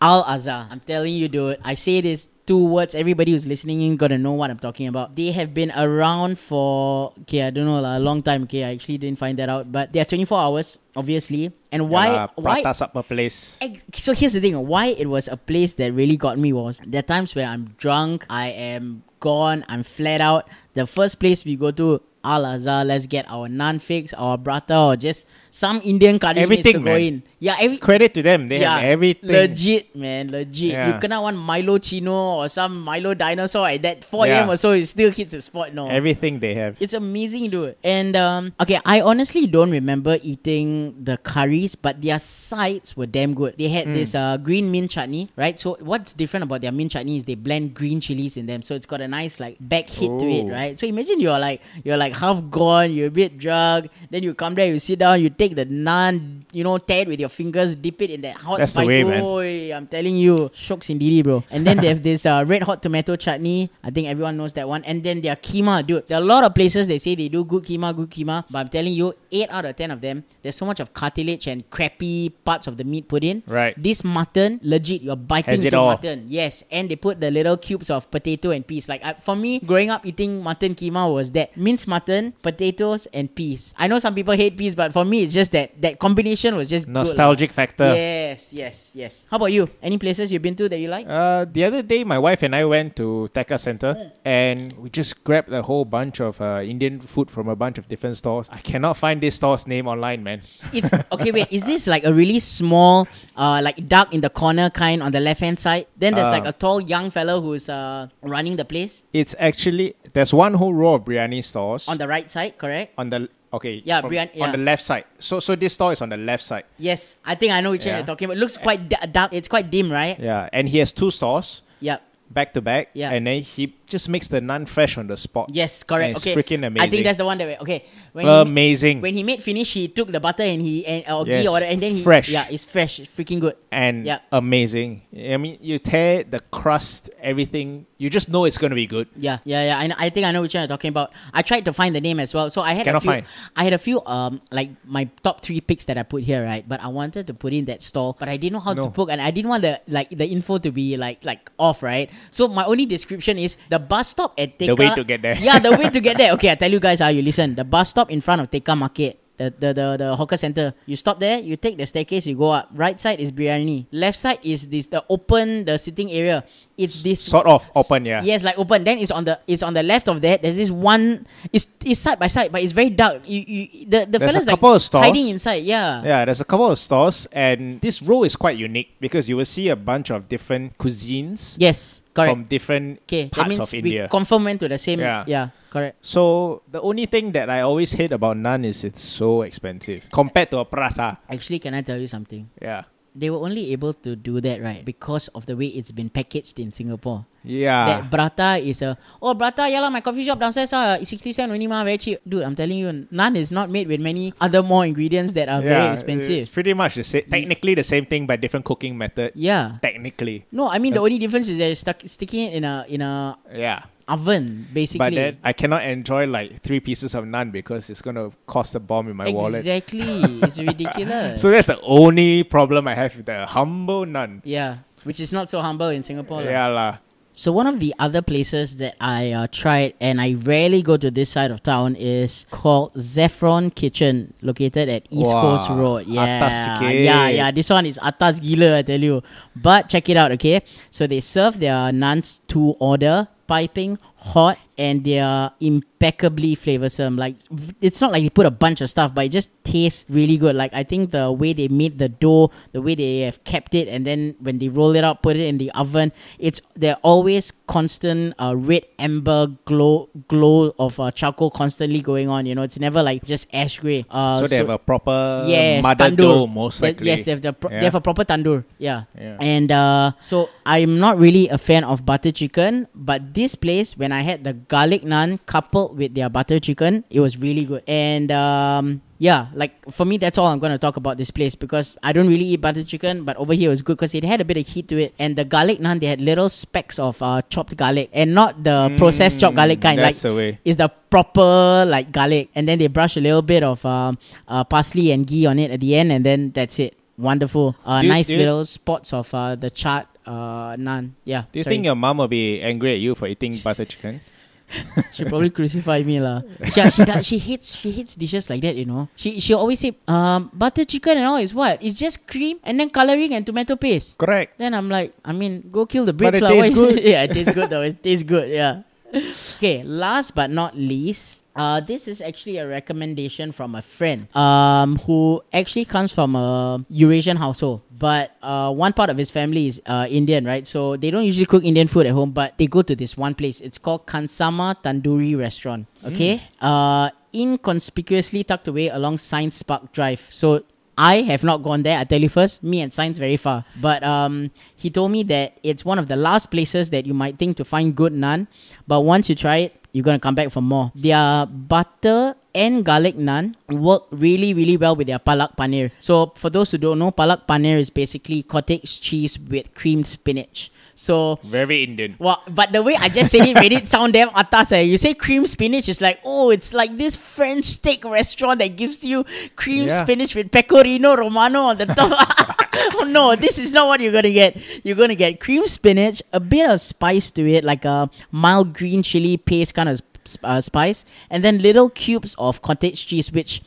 Al 0.00 0.24
Azhar. 0.24 0.66
I'm 0.70 0.80
telling 0.80 1.14
you, 1.14 1.28
dude. 1.28 1.58
I 1.62 1.74
say 1.74 2.00
this 2.00 2.28
two 2.46 2.64
words. 2.64 2.94
Everybody 2.94 3.32
who's 3.32 3.46
listening 3.46 3.82
in 3.82 3.96
gotta 3.96 4.16
know 4.16 4.32
what 4.32 4.50
I'm 4.50 4.58
talking 4.58 4.88
about. 4.88 5.14
They 5.14 5.30
have 5.32 5.52
been 5.52 5.70
around 5.72 6.38
for 6.38 7.12
okay, 7.22 7.42
I 7.42 7.50
don't 7.50 7.66
know, 7.66 7.78
a 7.84 8.00
long 8.00 8.22
time. 8.22 8.44
Okay, 8.44 8.64
I 8.64 8.72
actually 8.72 8.96
didn't 8.98 9.18
find 9.18 9.38
that 9.38 9.48
out, 9.50 9.70
but 9.70 9.92
they 9.92 10.00
are 10.00 10.04
24 10.06 10.38
hours, 10.40 10.78
obviously. 10.96 11.52
And 11.70 11.90
why? 11.90 12.06
Yeah 12.12 12.26
why? 12.36 12.62
Prata 12.62 12.74
supper 12.74 13.02
place. 13.02 13.58
Ex- 13.60 13.84
So 13.94 14.14
here's 14.14 14.32
the 14.32 14.40
thing. 14.40 14.56
Why 14.66 14.86
it 14.86 15.06
was 15.08 15.28
a 15.28 15.36
place 15.36 15.74
that 15.74 15.92
really 15.92 16.16
got 16.16 16.38
me 16.38 16.52
was 16.54 16.80
there 16.86 17.00
are 17.00 17.02
times 17.02 17.34
where 17.34 17.46
I'm 17.46 17.74
drunk, 17.76 18.24
I 18.30 18.48
am 18.48 19.02
gone, 19.20 19.66
I'm 19.68 19.82
flat 19.82 20.22
out. 20.22 20.48
The 20.74 20.86
first 20.86 21.20
place 21.20 21.44
we 21.44 21.56
go 21.56 21.70
to, 21.72 22.00
Al 22.24 22.44
Azhar, 22.46 22.84
let's 22.84 23.06
get 23.06 23.26
our 23.28 23.48
naan 23.48 23.80
fix, 23.80 24.12
our 24.14 24.36
brata, 24.38 24.76
or 24.78 24.96
just 24.96 25.26
some 25.50 25.80
Indian 25.84 26.18
curry 26.18 26.34
needs 26.34 26.64
to 26.64 26.70
Everything, 26.70 26.84
go 26.84 26.96
in. 26.96 27.22
Yeah, 27.38 27.56
every 27.58 27.78
Credit 27.78 28.12
to 28.14 28.22
them. 28.22 28.46
They 28.46 28.58
have 28.60 28.84
everything. 28.84 29.30
Legit, 29.30 29.96
man, 29.96 30.30
legit. 30.30 30.72
Yeah. 30.72 30.94
You 30.94 31.00
cannot 31.00 31.22
want 31.22 31.36
Milo 31.36 31.78
Chino 31.78 32.12
or 32.38 32.48
some 32.48 32.80
Milo 32.82 33.14
dinosaur 33.14 33.68
at 33.68 33.82
that 33.82 34.04
4 34.04 34.26
a.m. 34.26 34.46
Yeah. 34.46 34.52
or 34.52 34.56
so, 34.56 34.72
it 34.72 34.86
still 34.86 35.10
hits 35.10 35.32
the 35.32 35.40
spot. 35.40 35.74
No. 35.74 35.88
Everything 35.88 36.38
they 36.38 36.54
have. 36.54 36.76
It's 36.80 36.94
amazing, 36.94 37.50
dude. 37.50 37.76
And 37.82 38.14
um, 38.16 38.52
okay, 38.60 38.80
I 38.84 39.00
honestly 39.00 39.46
don't 39.46 39.70
remember 39.70 40.18
eating 40.22 41.02
the 41.02 41.16
curries, 41.16 41.74
but 41.74 42.00
their 42.02 42.18
sides 42.18 42.96
were 42.96 43.06
damn 43.06 43.34
good. 43.34 43.54
They 43.58 43.68
had 43.68 43.88
this 43.88 44.14
uh, 44.14 44.36
green 44.36 44.70
mint 44.70 44.90
chutney, 44.90 45.30
right? 45.36 45.58
So 45.58 45.76
what's 45.80 46.14
different 46.14 46.44
about 46.44 46.60
their 46.60 46.72
mint 46.72 46.92
chutney 46.92 47.16
is 47.16 47.24
they 47.24 47.34
blend 47.34 47.74
green 47.74 48.00
chilies 48.00 48.36
in 48.36 48.46
them, 48.46 48.62
so 48.62 48.74
it's 48.74 48.86
got 48.86 49.00
a 49.00 49.08
nice 49.08 49.40
like 49.40 49.56
back 49.60 49.88
hit 49.88 50.10
to 50.18 50.26
it, 50.26 50.44
right? 50.52 50.78
So 50.78 50.86
imagine 50.86 51.20
you're 51.20 51.38
like 51.38 51.62
you're 51.84 51.96
like 51.96 52.16
half 52.16 52.50
gone, 52.50 52.92
you're 52.92 53.08
a 53.08 53.10
bit 53.10 53.38
drunk, 53.38 53.90
then 54.10 54.22
you 54.22 54.34
come 54.34 54.54
there, 54.54 54.66
you 54.66 54.78
sit 54.78 54.98
down, 54.98 55.20
you 55.20 55.30
take 55.40 55.56
the 55.56 55.64
naan, 55.64 56.44
you 56.52 56.62
know, 56.62 56.76
tear 56.76 57.02
it 57.02 57.08
with 57.08 57.20
your 57.24 57.30
fingers, 57.30 57.74
dip 57.74 58.02
it 58.02 58.10
in 58.10 58.20
that 58.20 58.36
hot 58.36 58.58
That's 58.58 58.74
the 58.74 58.82
spice. 58.84 58.86
way, 58.86 59.04
man. 59.04 59.76
I'm 59.76 59.86
telling 59.86 60.16
you, 60.16 60.50
shocks 60.52 60.90
indeed, 60.90 61.24
bro. 61.24 61.42
And 61.50 61.66
then 61.66 61.78
they 61.78 61.88
have 61.88 62.02
this 62.10 62.26
uh, 62.26 62.44
red 62.46 62.62
hot 62.62 62.82
tomato 62.82 63.16
chutney. 63.16 63.70
I 63.82 63.90
think 63.90 64.08
everyone 64.08 64.36
knows 64.36 64.52
that 64.54 64.68
one. 64.68 64.84
And 64.84 65.02
then 65.02 65.22
their 65.22 65.36
keema, 65.36 65.86
dude. 65.86 66.06
There 66.08 66.18
are 66.18 66.22
a 66.22 66.24
lot 66.24 66.44
of 66.44 66.54
places 66.54 66.88
they 66.88 66.98
say 66.98 67.14
they 67.14 67.28
do 67.28 67.44
good 67.44 67.64
keema, 67.64 67.96
good 67.96 68.10
keema. 68.10 68.44
But 68.50 68.58
I'm 68.58 68.68
telling 68.68 68.92
you, 68.92 69.14
eight 69.32 69.50
out 69.50 69.64
of 69.64 69.74
ten 69.76 69.90
of 69.90 70.00
them, 70.02 70.24
there's 70.42 70.56
so 70.56 70.66
much 70.66 70.80
of 70.80 70.92
cartilage 70.92 71.46
and 71.46 71.68
crappy 71.70 72.28
parts 72.28 72.66
of 72.66 72.76
the 72.76 72.84
meat 72.84 73.08
put 73.08 73.24
in. 73.24 73.42
Right. 73.46 73.74
This 73.82 74.04
mutton, 74.04 74.60
legit, 74.62 75.00
you're 75.02 75.16
biting 75.16 75.52
Has 75.52 75.64
it 75.64 75.72
into 75.72 75.78
all. 75.78 75.92
mutton. 75.92 76.24
Yes, 76.28 76.64
and 76.70 76.90
they 76.90 76.96
put 76.96 77.20
the 77.20 77.30
little 77.30 77.56
cubes 77.56 77.88
of 77.88 78.10
potato 78.10 78.50
and 78.50 78.66
peas. 78.66 78.88
Like 78.88 79.02
I, 79.04 79.14
for 79.14 79.34
me, 79.36 79.60
growing 79.60 79.88
up 79.90 80.04
eating 80.04 80.42
mutton 80.42 80.74
keema 80.74 81.12
was 81.12 81.30
that 81.32 81.56
minced 81.56 81.88
mutton, 81.88 82.34
potatoes, 82.42 83.06
and 83.14 83.34
peas. 83.34 83.72
I 83.78 83.86
know 83.88 83.98
some 83.98 84.14
people 84.14 84.34
hate 84.34 84.58
peas, 84.58 84.74
but 84.74 84.92
for 84.92 85.04
me, 85.04 85.22
it's 85.22 85.29
just 85.32 85.52
that 85.52 85.80
that 85.82 85.98
combination 85.98 86.56
was 86.56 86.68
just 86.70 86.86
good. 86.86 86.92
Nostalgic 86.94 87.52
factor. 87.52 87.84
Yes, 87.94 88.52
yes, 88.52 88.92
yes. 88.94 89.26
How 89.30 89.36
about 89.36 89.52
you? 89.52 89.68
Any 89.82 89.98
places 89.98 90.32
you've 90.32 90.42
been 90.42 90.56
to 90.56 90.68
that 90.68 90.78
you 90.78 90.88
like? 90.88 91.06
Uh, 91.08 91.44
the 91.50 91.64
other 91.64 91.82
day, 91.82 92.04
my 92.04 92.18
wife 92.18 92.42
and 92.42 92.54
I 92.54 92.64
went 92.64 92.96
to 92.96 93.28
Tekka 93.34 93.58
Center 93.58 93.94
Mm. 93.94 94.10
and 94.24 94.72
we 94.78 94.90
just 94.90 95.24
grabbed 95.24 95.52
a 95.52 95.62
whole 95.62 95.84
bunch 95.84 96.20
of 96.20 96.40
uh, 96.40 96.60
Indian 96.64 97.00
food 97.00 97.30
from 97.30 97.48
a 97.48 97.56
bunch 97.56 97.78
of 97.78 97.88
different 97.88 98.16
stores. 98.16 98.48
I 98.52 98.58
cannot 98.58 98.96
find 98.96 99.20
this 99.20 99.34
store's 99.36 99.66
name 99.66 99.86
online, 99.88 100.22
man. 100.22 100.42
It's 100.72 100.92
okay. 101.12 101.32
Wait, 101.32 101.48
is 101.50 101.64
this 101.64 101.86
like 101.86 102.04
a 102.04 102.12
really 102.12 102.38
small, 102.38 103.08
uh, 103.36 103.60
like 103.62 103.88
dark 103.88 104.14
in 104.14 104.20
the 104.20 104.30
corner 104.30 104.70
kind 104.70 105.02
on 105.02 105.12
the 105.12 105.20
left 105.20 105.40
hand 105.40 105.58
side? 105.58 105.86
Then 105.96 106.14
there's 106.14 106.28
Uh. 106.28 106.38
like 106.38 106.46
a 106.46 106.52
tall 106.52 106.80
young 106.80 107.10
fellow 107.10 107.40
who's 107.40 107.68
uh 107.68 108.08
running 108.22 108.56
the 108.56 108.64
place 108.64 109.04
It's 109.12 109.34
actually 109.38 109.94
there's 110.12 110.32
one 110.34 110.54
whole 110.54 110.74
row 110.74 110.94
of 110.94 111.04
biryani 111.04 111.42
stores 111.44 111.88
on 111.88 111.98
the 111.98 112.06
right 112.08 112.28
side. 112.30 112.58
Correct? 112.58 112.94
on 112.98 113.10
the 113.10 113.28
okay 113.52 113.82
Yeah, 113.84 114.00
from- 114.00 114.10
biryani- 114.10 114.30
yeah. 114.34 114.44
on 114.46 114.52
the 114.52 114.58
left 114.58 114.82
side. 114.82 115.04
So 115.18 115.40
so 115.40 115.56
this 115.56 115.74
store 115.74 115.92
is 115.92 116.02
on 116.02 116.08
the 116.08 116.16
left 116.16 116.42
side. 116.44 116.64
Yes, 116.78 117.16
I 117.24 117.34
think 117.34 117.52
I 117.52 117.60
know 117.60 117.70
which 117.72 117.84
one 117.86 117.96
you're 117.96 118.06
talking 118.06 118.26
about. 118.26 118.36
It 118.36 118.40
looks 118.40 118.56
quite 118.56 118.88
da- 118.88 119.06
dark. 119.10 119.32
It's 119.32 119.48
quite 119.48 119.70
dim, 119.70 119.90
right? 119.90 120.18
Yeah, 120.18 120.48
and 120.52 120.68
he 120.68 120.78
has 120.78 120.92
two 120.92 121.10
stores. 121.10 121.62
Yep. 121.80 122.02
Back 122.30 122.52
to 122.54 122.60
back. 122.62 122.90
Yeah. 122.94 123.10
And 123.10 123.26
then 123.26 123.42
he 123.42 123.74
just 123.86 124.08
makes 124.08 124.28
the 124.28 124.40
naan 124.40 124.68
fresh 124.68 124.96
on 124.96 125.08
the 125.08 125.16
spot. 125.16 125.50
Yes, 125.52 125.82
correct. 125.82 126.18
Okay, 126.18 126.34
freaking 126.34 126.64
amazing. 126.64 126.80
I 126.80 126.88
think 126.88 127.04
that's 127.04 127.18
the 127.18 127.24
one 127.24 127.38
that 127.38 127.46
we, 127.48 127.56
okay. 127.58 127.84
When 128.12 128.26
Amazing. 128.26 128.98
He, 128.98 129.02
when 129.02 129.14
he 129.14 129.22
made 129.22 129.42
finish, 129.42 129.72
he 129.72 129.88
took 129.88 130.10
the 130.10 130.18
butter 130.20 130.42
and 130.42 130.60
he 130.62 130.86
and 130.86 131.04
or 131.10 131.26
Yes, 131.26 131.42
ghee 131.42 131.48
or 131.48 131.52
whatever, 131.52 131.72
and 131.72 131.82
then 131.82 131.92
he 131.92 132.02
fresh. 132.02 132.28
Yeah, 132.28 132.46
it's 132.50 132.64
fresh, 132.64 132.98
it's 133.00 133.10
freaking 133.12 133.40
good. 133.40 133.56
and 133.70 134.04
Yeah. 134.06 134.18
amazing. 134.32 135.02
I 135.14 135.36
mean, 135.36 135.58
you 135.60 135.78
tear 135.78 136.24
the 136.24 136.40
crust, 136.50 137.10
everything. 137.22 137.86
You 137.98 138.10
just 138.10 138.28
know 138.30 138.44
it's 138.46 138.58
gonna 138.58 138.74
be 138.74 138.86
good. 138.86 139.08
Yeah, 139.16 139.38
yeah, 139.44 139.62
yeah. 139.86 139.94
I, 139.98 140.06
I 140.06 140.10
think 140.10 140.26
I 140.26 140.32
know 140.32 140.42
which 140.42 140.54
one 140.54 140.62
you're 140.62 140.68
talking 140.68 140.88
about. 140.88 141.12
I 141.34 141.42
tried 141.42 141.64
to 141.66 141.72
find 141.72 141.94
the 141.94 142.00
name 142.00 142.18
as 142.18 142.32
well. 142.34 142.48
So 142.50 142.62
I 142.62 142.72
had 142.74 142.84
Cannot 142.84 142.98
a 142.98 143.00
few. 143.02 143.10
find. 143.10 143.26
I 143.54 143.62
had 143.64 143.72
a 143.74 143.78
few 143.78 144.04
um 144.06 144.40
like 144.50 144.70
my 144.84 145.04
top 145.22 145.42
three 145.42 145.60
picks 145.60 145.84
that 145.86 145.98
I 145.98 146.02
put 146.02 146.22
here, 146.22 146.42
right? 146.44 146.66
But 146.66 146.80
I 146.80 146.88
wanted 146.88 147.26
to 147.26 147.34
put 147.34 147.52
in 147.52 147.66
that 147.66 147.82
stall, 147.82 148.16
but 148.18 148.28
I 148.28 148.36
didn't 148.38 148.54
know 148.54 148.60
how 148.60 148.74
to 148.74 148.82
No. 148.82 148.88
book, 148.90 149.10
and 149.10 149.20
I 149.20 149.30
didn't 149.30 149.50
want 149.50 149.62
the 149.62 149.80
like 149.86 150.10
the 150.10 150.26
info 150.26 150.58
to 150.58 150.70
be 150.72 150.96
like 150.96 151.24
like 151.24 151.50
off, 151.58 151.82
right? 151.82 152.10
So 152.30 152.48
my 152.48 152.64
only 152.64 152.84
description 152.86 153.38
is 153.38 153.56
the 153.68 153.78
bus 153.80 154.12
stop 154.12 154.34
at 154.36 154.58
Tekka. 154.58 154.76
The 154.76 154.82
way 154.82 154.94
to 154.94 155.04
get 155.04 155.22
there. 155.22 155.36
yeah, 155.40 155.58
the 155.58 155.72
way 155.72 155.88
to 155.88 156.00
get 156.00 156.18
there. 156.18 156.32
Okay, 156.36 156.50
I 156.52 156.54
tell 156.54 156.70
you 156.70 156.80
guys 156.80 157.00
how 157.00 157.08
you 157.08 157.22
listen. 157.22 157.54
The 157.56 157.64
bus 157.64 157.90
stop 157.90 158.10
in 158.10 158.20
front 158.20 158.40
of 158.42 158.50
Tekka 158.50 158.76
Market. 158.76 159.18
The, 159.40 159.48
the, 159.56 159.70
the, 159.72 159.86
the 159.96 160.08
hawker 160.16 160.36
center. 160.36 160.74
You 160.84 160.96
stop 161.00 161.16
there, 161.18 161.40
you 161.40 161.56
take 161.56 161.78
the 161.80 161.86
staircase, 161.88 162.26
you 162.28 162.36
go 162.36 162.50
up. 162.52 162.68
Right 162.76 163.00
side 163.00 163.20
is 163.24 163.32
biryani. 163.32 163.86
Left 163.90 164.18
side 164.20 164.36
is 164.44 164.68
this 164.68 164.92
the 164.92 165.00
open 165.08 165.64
the 165.64 165.78
sitting 165.80 166.12
area. 166.12 166.44
It's 166.76 167.00
this 167.02 167.20
Sort 167.24 167.46
of 167.48 167.64
open, 167.74 168.04
yeah. 168.04 168.20
Yes, 168.20 168.44
like 168.44 168.58
open. 168.60 168.84
Then 168.84 168.98
it's 169.00 169.10
on 169.10 169.24
the 169.24 169.40
it's 169.48 169.62
on 169.62 169.72
the 169.72 169.82
left 169.82 170.08
of 170.12 170.20
that. 170.20 170.42
There's 170.44 170.56
this 170.60 170.68
one. 170.70 171.24
It's 171.56 171.64
it's 171.84 172.00
side 172.00 172.18
by 172.20 172.26
side, 172.28 172.52
but 172.52 172.60
it's 172.60 172.72
very 172.76 172.90
dark. 172.92 173.24
You 173.24 173.40
you 173.40 173.62
the 173.88 174.04
the 174.04 174.18
There's 174.20 174.36
a 174.36 174.44
fellas 174.44 174.46
like 174.48 174.60
of 174.62 174.82
stores. 174.82 175.04
hiding 175.08 175.28
inside. 175.32 175.64
Yeah. 175.64 176.04
Yeah, 176.04 176.24
there's 176.28 176.40
a 176.40 176.48
couple 176.48 176.68
of 176.68 176.78
stores, 176.78 177.24
and 177.32 177.80
this 177.80 178.02
row 178.04 178.24
is 178.24 178.36
quite 178.36 178.58
unique 178.60 178.92
because 179.00 179.24
you 179.28 179.36
will 179.40 179.48
see 179.48 179.68
a 179.72 179.76
bunch 179.76 180.10
of 180.12 180.28
different 180.28 180.76
cuisines 180.76 181.56
Yes. 181.56 182.02
Correct. 182.12 182.28
from 182.32 182.44
different 182.44 183.00
okay. 183.08 183.24
That 183.32 183.32
parts 183.32 183.48
means 183.48 183.64
of 183.68 183.72
we 183.72 183.78
India. 183.78 184.08
confirm 184.08 184.44
went 184.44 184.60
to 184.60 184.68
the 184.68 184.76
same. 184.76 185.00
Yeah. 185.00 185.24
Yeah. 185.26 185.48
Correct. 185.70 186.02
so 186.04 186.62
the 186.70 186.80
only 186.82 187.06
thing 187.06 187.30
that 187.32 187.48
I 187.48 187.62
always 187.62 187.92
hate 187.94 188.10
about 188.10 188.36
naan 188.36 188.66
is 188.66 188.82
it's 188.82 189.00
so 189.00 189.42
expensive 189.42 190.10
compared 190.10 190.50
to 190.50 190.58
a 190.58 190.64
prata. 190.66 191.18
Actually, 191.30 191.60
can 191.62 191.74
I 191.74 191.82
tell 191.82 191.96
you 191.98 192.10
something? 192.10 192.50
Yeah, 192.60 192.84
They 193.14 193.30
were 193.30 193.38
only 193.42 193.72
able 193.72 193.94
to 194.06 194.14
do 194.14 194.40
that 194.42 194.62
right 194.62 194.84
because 194.84 195.28
of 195.34 195.46
the 195.46 195.54
way 195.56 195.66
it's 195.66 195.90
been 195.90 196.10
packaged 196.10 196.58
in 196.58 196.70
Singapore. 196.74 197.26
Yeah. 197.44 197.86
that 197.86 198.10
brata 198.10 198.60
is 198.60 198.82
a 198.82 198.96
oh 199.22 199.34
brata 199.34 199.64
yeah 199.70 199.80
lah 199.80 199.90
my 199.90 200.00
coffee 200.00 200.24
shop 200.24 200.38
downstairs 200.38 200.72
ah 200.72 200.98
60 201.00 201.32
cent 201.32 201.48
only 201.52 201.66
ma 201.66 201.84
very 201.84 201.96
cheap 201.98 202.20
dude 202.28 202.42
I'm 202.44 202.54
telling 202.54 202.78
you 202.78 202.88
naan 203.10 203.36
is 203.36 203.50
not 203.50 203.70
made 203.70 203.88
with 203.88 204.00
many 204.00 204.32
other 204.40 204.62
more 204.62 204.84
ingredients 204.84 205.32
that 205.34 205.48
are 205.48 205.62
very 205.62 205.88
expensive 205.92 206.38
It's 206.44 206.52
pretty 206.52 206.74
much 206.74 206.94
the 206.96 207.04
same, 207.04 207.24
technically 207.30 207.74
the 207.74 207.84
same 207.84 208.04
thing, 208.06 208.26
but 208.26 208.40
different 208.40 208.64
cooking 208.64 208.96
method. 208.96 209.32
yeah 209.34 209.78
Technically, 209.80 210.44
no 210.52 210.68
I 210.68 210.78
mean 210.78 210.92
the 210.92 211.00
only 211.00 211.18
difference 211.18 211.48
is 211.48 211.58
they're 211.58 211.74
stuck 211.74 212.00
sticking 212.04 212.48
it 212.48 212.52
in 212.60 212.64
a 212.64 212.84
in 212.88 213.00
a 213.00 213.36
yeah. 213.54 213.88
oven 214.10 214.66
basically 214.74 214.98
But 215.06 215.14
then 215.14 215.32
I 215.44 215.52
cannot 215.54 215.84
enjoy 215.86 216.26
like 216.26 216.60
three 216.60 216.80
pieces 216.80 217.14
of 217.14 217.24
naan 217.24 217.52
because 217.52 217.88
it's 217.88 218.02
gonna 218.02 218.30
cost 218.46 218.74
a 218.74 218.80
bomb 218.80 219.08
in 219.08 219.16
my 219.16 219.30
wallet. 219.30 219.60
exactly 219.64 220.02
it's 220.44 220.58
ridiculous 220.58 221.40
So 221.40 221.48
that's 221.50 221.68
the 221.72 221.80
only 221.80 222.42
problem 222.44 222.88
I 222.88 222.94
have 222.94 223.16
with 223.16 223.26
the 223.26 223.46
humble 223.46 224.04
naan. 224.04 224.40
yeah 224.44 224.84
which 225.08 225.20
is 225.20 225.32
not 225.32 225.48
so 225.48 225.60
humble 225.64 225.88
in 225.88 226.02
Singapore. 226.04 226.42
Yeah 226.44 226.68
lah. 226.68 227.00
So 227.32 227.52
one 227.52 227.66
of 227.66 227.78
the 227.78 227.94
other 227.98 228.22
places 228.22 228.76
that 228.78 228.96
I 229.00 229.30
uh, 229.30 229.46
tried, 229.50 229.94
and 230.00 230.20
I 230.20 230.34
rarely 230.34 230.82
go 230.82 230.96
to 230.96 231.10
this 231.10 231.30
side 231.30 231.50
of 231.50 231.62
town, 231.62 231.96
is 231.96 232.44
called 232.50 232.92
Zaffron 232.94 233.74
Kitchen, 233.74 234.34
located 234.42 234.88
at 234.88 235.06
East 235.10 235.32
Wah, 235.32 235.40
Coast 235.40 235.70
Road. 235.70 236.06
Yeah, 236.06 236.80
yeah, 236.90 237.28
yeah. 237.28 237.50
This 237.50 237.70
one 237.70 237.86
is 237.86 237.98
atas 238.02 238.40
gila, 238.40 238.78
I 238.78 238.82
tell 238.82 239.00
you. 239.00 239.22
But 239.54 239.88
check 239.88 240.08
it 240.08 240.16
out, 240.16 240.32
okay? 240.32 240.62
So 240.90 241.06
they 241.06 241.20
serve 241.20 241.60
their 241.60 241.92
naans 241.92 242.40
to 242.48 242.74
order, 242.80 243.28
piping 243.46 243.98
hot, 244.16 244.58
and 244.80 245.04
they 245.04 245.20
are 245.20 245.52
impeccably 245.60 246.56
flavorsome. 246.56 247.18
Like 247.20 247.36
it's 247.84 248.00
not 248.00 248.12
like 248.12 248.22
they 248.24 248.30
put 248.32 248.46
a 248.48 248.50
bunch 248.50 248.80
of 248.80 248.88
stuff, 248.88 249.12
but 249.14 249.26
it 249.28 249.32
just 249.36 249.52
tastes 249.64 250.06
really 250.08 250.36
good. 250.40 250.56
Like 250.56 250.72
I 250.72 250.82
think 250.82 251.10
the 251.12 251.28
way 251.30 251.52
they 251.52 251.68
made 251.68 251.98
the 252.00 252.08
dough, 252.08 252.50
the 252.72 252.80
way 252.80 252.94
they 252.96 253.20
have 253.28 253.44
kept 253.44 253.74
it, 253.76 253.88
and 253.88 254.06
then 254.08 254.34
when 254.40 254.56
they 254.58 254.68
roll 254.72 254.96
it 254.96 255.04
out, 255.04 255.20
put 255.22 255.36
it 255.36 255.44
in 255.44 255.58
the 255.60 255.68
oven, 255.76 256.12
it's 256.40 256.60
they're 256.74 256.96
always 257.04 257.52
constant 257.68 258.32
uh, 258.40 258.56
red 258.56 258.88
amber 258.98 259.52
glow 259.68 260.08
glow 260.28 260.72
of 260.80 260.96
uh, 260.98 261.10
charcoal 261.12 261.50
constantly 261.52 262.00
going 262.00 262.28
on. 262.32 262.46
You 262.46 262.54
know, 262.56 262.62
it's 262.64 262.80
never 262.80 263.02
like 263.04 263.24
just 263.28 263.52
ash 263.52 263.78
gray. 263.78 264.06
Uh, 264.08 264.40
so 264.40 264.46
they 264.48 264.56
have 264.56 264.72
a 264.72 264.78
proper 264.80 265.44
yes, 265.46 265.82
mother 265.84 266.08
tandoor. 266.08 266.16
dough, 266.16 266.46
most 266.46 266.80
They- 266.80 266.88
likely. 266.96 267.06
yes, 267.12 267.24
they 267.28 267.32
have 267.36 267.42
the 267.44 267.52
pro- 267.52 267.70
Yeah. 267.70 267.80
they 267.80 267.84
have 267.84 267.94
a 267.94 268.00
proper 268.00 268.24
tandoor. 268.24 268.64
Yeah. 268.78 269.04
Yeah. 269.18 269.36
And 269.40 269.68
uh, 269.70 270.12
so 270.18 270.48
I'm 270.64 270.98
not 270.98 271.18
really 271.20 271.48
a 271.52 271.58
fan 271.58 271.84
of 271.84 272.06
butter 272.06 272.32
chicken, 272.32 272.88
but 272.94 273.34
this 273.36 273.54
place 273.54 273.96
when 274.00 274.12
I 274.12 274.22
had 274.24 274.44
the 274.44 274.54
garlic 274.70 275.02
naan 275.12 275.38
coupled 275.52 275.98
with 276.00 276.14
their 276.14 276.30
butter 276.30 276.58
chicken, 276.66 277.02
it 277.10 277.20
was 277.20 277.36
really 277.44 277.64
good. 277.70 277.82
And 277.90 278.30
um, 278.30 279.02
yeah, 279.18 279.48
like 279.62 279.74
for 279.96 280.04
me, 280.10 280.16
that's 280.22 280.38
all 280.38 280.46
I'm 280.52 280.60
gonna 280.64 280.78
talk 280.84 280.96
about 281.02 281.18
this 281.20 281.30
place 281.38 281.54
because 281.64 281.98
I 282.02 282.12
don't 282.16 282.28
really 282.34 282.46
eat 282.54 282.60
butter 282.66 282.84
chicken, 282.92 283.24
but 283.28 283.36
over 283.36 283.52
here 283.52 283.68
it 283.68 283.74
was 283.76 283.82
good 283.82 283.96
because 283.98 284.14
it 284.14 284.22
had 284.32 284.40
a 284.40 284.46
bit 284.50 284.56
of 284.62 284.66
heat 284.66 284.86
to 284.94 284.96
it. 285.04 285.12
And 285.18 285.34
the 285.40 285.44
garlic 285.44 285.80
naan, 285.86 286.00
they 286.00 286.06
had 286.06 286.20
little 286.30 286.48
specks 286.48 286.98
of 287.08 287.20
uh, 287.20 287.42
chopped 287.54 287.76
garlic, 287.76 288.08
and 288.14 288.32
not 288.40 288.62
the 288.68 288.78
processed 289.02 289.40
chopped 289.42 289.56
garlic 289.60 289.80
kind. 289.82 289.98
Mm, 289.98 290.02
That's 290.06 290.22
like 290.24 290.30
the 290.30 290.36
way. 290.38 290.50
is 290.64 290.76
the 290.76 290.88
proper 291.10 291.84
like 291.94 292.12
garlic, 292.12 292.48
and 292.54 292.68
then 292.70 292.78
they 292.78 292.86
brush 293.00 293.16
a 293.16 293.20
little 293.28 293.42
bit 293.42 293.62
of 293.62 293.84
um, 293.84 294.18
uh, 294.48 294.62
parsley 294.64 295.10
and 295.10 295.26
ghee 295.26 295.44
on 295.46 295.58
it 295.58 295.70
at 295.74 295.80
the 295.80 295.94
end, 295.96 296.12
and 296.12 296.24
then 296.24 296.52
that's 296.54 296.78
it. 296.78 296.94
Wonderful, 297.18 297.76
uh, 297.84 298.00
you- 298.02 298.08
nice 298.08 298.30
little 298.30 298.64
spots 298.64 299.12
of 299.12 299.28
uh, 299.34 299.52
the 299.54 299.68
chart 299.68 300.06
uh, 300.24 300.72
naan. 300.80 301.12
Yeah, 301.28 301.42
Do 301.52 301.58
you 301.58 301.64
sorry. 301.64 301.74
think 301.76 301.84
your 301.84 301.94
mom 301.96 302.16
will 302.24 302.28
be 302.32 302.62
angry 302.62 302.94
at 302.94 303.00
you 303.00 303.14
for 303.14 303.26
eating 303.28 303.58
butter 303.58 303.84
chicken? 303.84 304.16
she 305.12 305.24
probably 305.24 305.50
crucify 305.50 306.02
me 306.02 306.20
lah? 306.20 306.42
She, 306.70 306.80
she 306.90 307.02
does, 307.04 307.26
she 307.26 307.38
hates 307.38 307.74
she 307.74 307.90
hates 307.90 308.14
dishes 308.14 308.48
like 308.50 308.62
that. 308.62 308.76
You 308.76 308.86
know, 308.86 309.08
she 309.16 309.40
she 309.40 309.54
always 309.54 309.80
say 309.80 309.96
um 310.06 310.50
butter 310.54 310.84
chicken 310.84 311.18
and 311.18 311.26
all 311.26 311.36
is 311.36 311.52
what? 311.54 311.82
It's 311.82 311.94
just 311.94 312.26
cream 312.26 312.58
and 312.62 312.78
then 312.78 312.90
coloring 312.90 313.34
and 313.34 313.44
tomato 313.44 313.76
paste. 313.76 314.18
Correct. 314.18 314.58
Then 314.58 314.74
I'm 314.74 314.88
like, 314.88 315.14
I 315.24 315.32
mean, 315.32 315.70
go 315.70 315.86
kill 315.86 316.04
the 316.04 316.12
But 316.14 316.34
Brits 316.34 316.38
it 316.38 316.42
lah. 316.42 316.50
tastes 316.50 316.74
good. 316.74 316.96
yeah, 317.12 317.22
it 317.26 317.32
tastes 317.32 317.54
good 317.54 317.68
though. 317.70 317.82
It 317.82 318.02
tastes 318.02 318.22
good. 318.24 318.48
Yeah. 318.50 318.82
Okay, 319.14 319.82
last 319.82 320.34
but 320.34 320.50
not 320.50 320.76
least, 320.76 321.42
uh, 321.56 321.80
this 321.80 322.06
is 322.06 322.20
actually 322.20 322.58
a 322.58 322.66
recommendation 322.66 323.52
from 323.52 323.74
a 323.74 323.82
friend 323.82 324.34
um, 324.36 324.96
who 325.04 325.42
actually 325.52 325.84
comes 325.84 326.12
from 326.12 326.36
a 326.36 326.84
Eurasian 326.88 327.36
household. 327.36 327.82
But 327.98 328.32
uh, 328.42 328.72
one 328.72 328.92
part 328.94 329.10
of 329.10 329.18
his 329.18 329.30
family 329.30 329.66
is 329.66 329.82
uh, 329.84 330.06
Indian, 330.08 330.46
right? 330.46 330.66
So 330.66 330.96
they 330.96 331.10
don't 331.10 331.24
usually 331.24 331.44
cook 331.46 331.64
Indian 331.64 331.86
food 331.86 332.06
at 332.06 332.12
home, 332.12 332.30
but 332.30 332.56
they 332.56 332.66
go 332.66 332.82
to 332.82 332.96
this 332.96 333.16
one 333.16 333.34
place. 333.34 333.60
It's 333.60 333.76
called 333.76 334.06
Khansama 334.06 334.76
Tandoori 334.82 335.36
Restaurant. 335.38 335.86
Okay? 336.04 336.40
Uh, 336.60 337.10
inconspicuously 337.34 338.44
tucked 338.44 338.68
away 338.68 338.88
along 338.88 339.18
Science 339.18 339.62
Park 339.62 339.92
Drive. 339.92 340.26
So 340.30 340.64
I 341.00 341.22
have 341.22 341.42
not 341.42 341.62
gone 341.62 341.82
there. 341.82 341.96
I 341.98 342.04
tell 342.04 342.20
you 342.20 342.28
first, 342.28 342.62
me 342.62 342.82
and 342.82 342.92
science 342.92 343.16
very 343.16 343.38
far. 343.38 343.64
But 343.80 344.04
um, 344.04 344.50
he 344.76 344.90
told 344.90 345.10
me 345.10 345.22
that 345.32 345.56
it's 345.62 345.82
one 345.82 345.98
of 345.98 346.08
the 346.08 346.16
last 346.16 346.50
places 346.50 346.90
that 346.90 347.06
you 347.06 347.14
might 347.14 347.38
think 347.38 347.56
to 347.56 347.64
find 347.64 347.96
good 347.96 348.12
naan. 348.12 348.48
But 348.86 349.00
once 349.00 349.30
you 349.30 349.34
try 349.34 349.56
it, 349.72 349.80
you're 349.92 350.04
gonna 350.04 350.20
come 350.20 350.34
back 350.34 350.50
for 350.50 350.60
more. 350.60 350.92
Their 350.94 351.46
butter 351.46 352.36
and 352.54 352.84
garlic 352.84 353.16
naan 353.16 353.54
work 353.70 354.04
really, 354.10 354.52
really 354.52 354.76
well 354.76 354.94
with 354.94 355.06
their 355.06 355.18
palak 355.18 355.56
paneer. 355.56 355.90
So 355.98 356.32
for 356.36 356.50
those 356.50 356.70
who 356.70 356.76
don't 356.76 356.98
know, 356.98 357.10
palak 357.10 357.46
paneer 357.46 357.78
is 357.78 357.88
basically 357.88 358.42
cottage 358.42 359.00
cheese 359.00 359.38
with 359.38 359.72
creamed 359.74 360.06
spinach. 360.06 360.70
So 361.00 361.40
Very 361.42 361.82
Indian. 361.82 362.14
well, 362.18 362.42
but 362.44 362.72
the 362.76 362.82
way 362.82 362.94
I 362.94 363.08
just 363.08 363.30
said 363.32 363.48
it 363.48 363.54
made 363.54 363.72
it 363.72 363.86
sound 363.86 364.12
damn 364.12 364.28
atas. 364.36 364.70
Eh. 364.72 364.82
You 364.82 364.98
say 364.98 365.14
cream 365.14 365.46
spinach, 365.46 365.88
is 365.88 366.02
like, 366.02 366.20
oh, 366.24 366.50
it's 366.50 366.74
like 366.74 366.98
this 366.98 367.16
French 367.16 367.64
steak 367.64 368.04
restaurant 368.04 368.58
that 368.60 368.76
gives 368.76 369.02
you 369.02 369.24
cream 369.56 369.88
Yeah. 369.88 370.04
spinach 370.04 370.34
with 370.36 370.52
pecorino 370.52 371.16
romano 371.16 371.72
on 371.72 371.78
the 371.78 371.86
top. 371.86 372.12
oh 373.00 373.08
no, 373.08 373.34
this 373.34 373.56
is 373.56 373.72
not 373.72 373.88
what 373.88 374.02
you're 374.04 374.12
gonna 374.12 374.28
get. 374.28 374.60
You're 374.84 374.94
gonna 374.96 375.14
get 375.16 375.40
cream 375.40 375.66
spinach, 375.66 376.20
a 376.34 376.40
bit 376.40 376.68
of 376.68 376.78
spice 376.82 377.30
to 377.32 377.48
it, 377.48 377.64
like 377.64 377.86
a 377.86 378.10
mild 378.30 378.74
green 378.74 379.02
chili 379.02 379.38
paste 379.38 379.72
kind 379.72 379.88
of 379.88 380.02
uh, 380.44 380.60
spice, 380.60 381.06
and 381.30 381.42
then 381.42 381.64
little 381.64 381.88
cubes 381.88 382.36
of 382.36 382.60
cottage 382.60 383.06
cheese, 383.06 383.32
which 383.32 383.62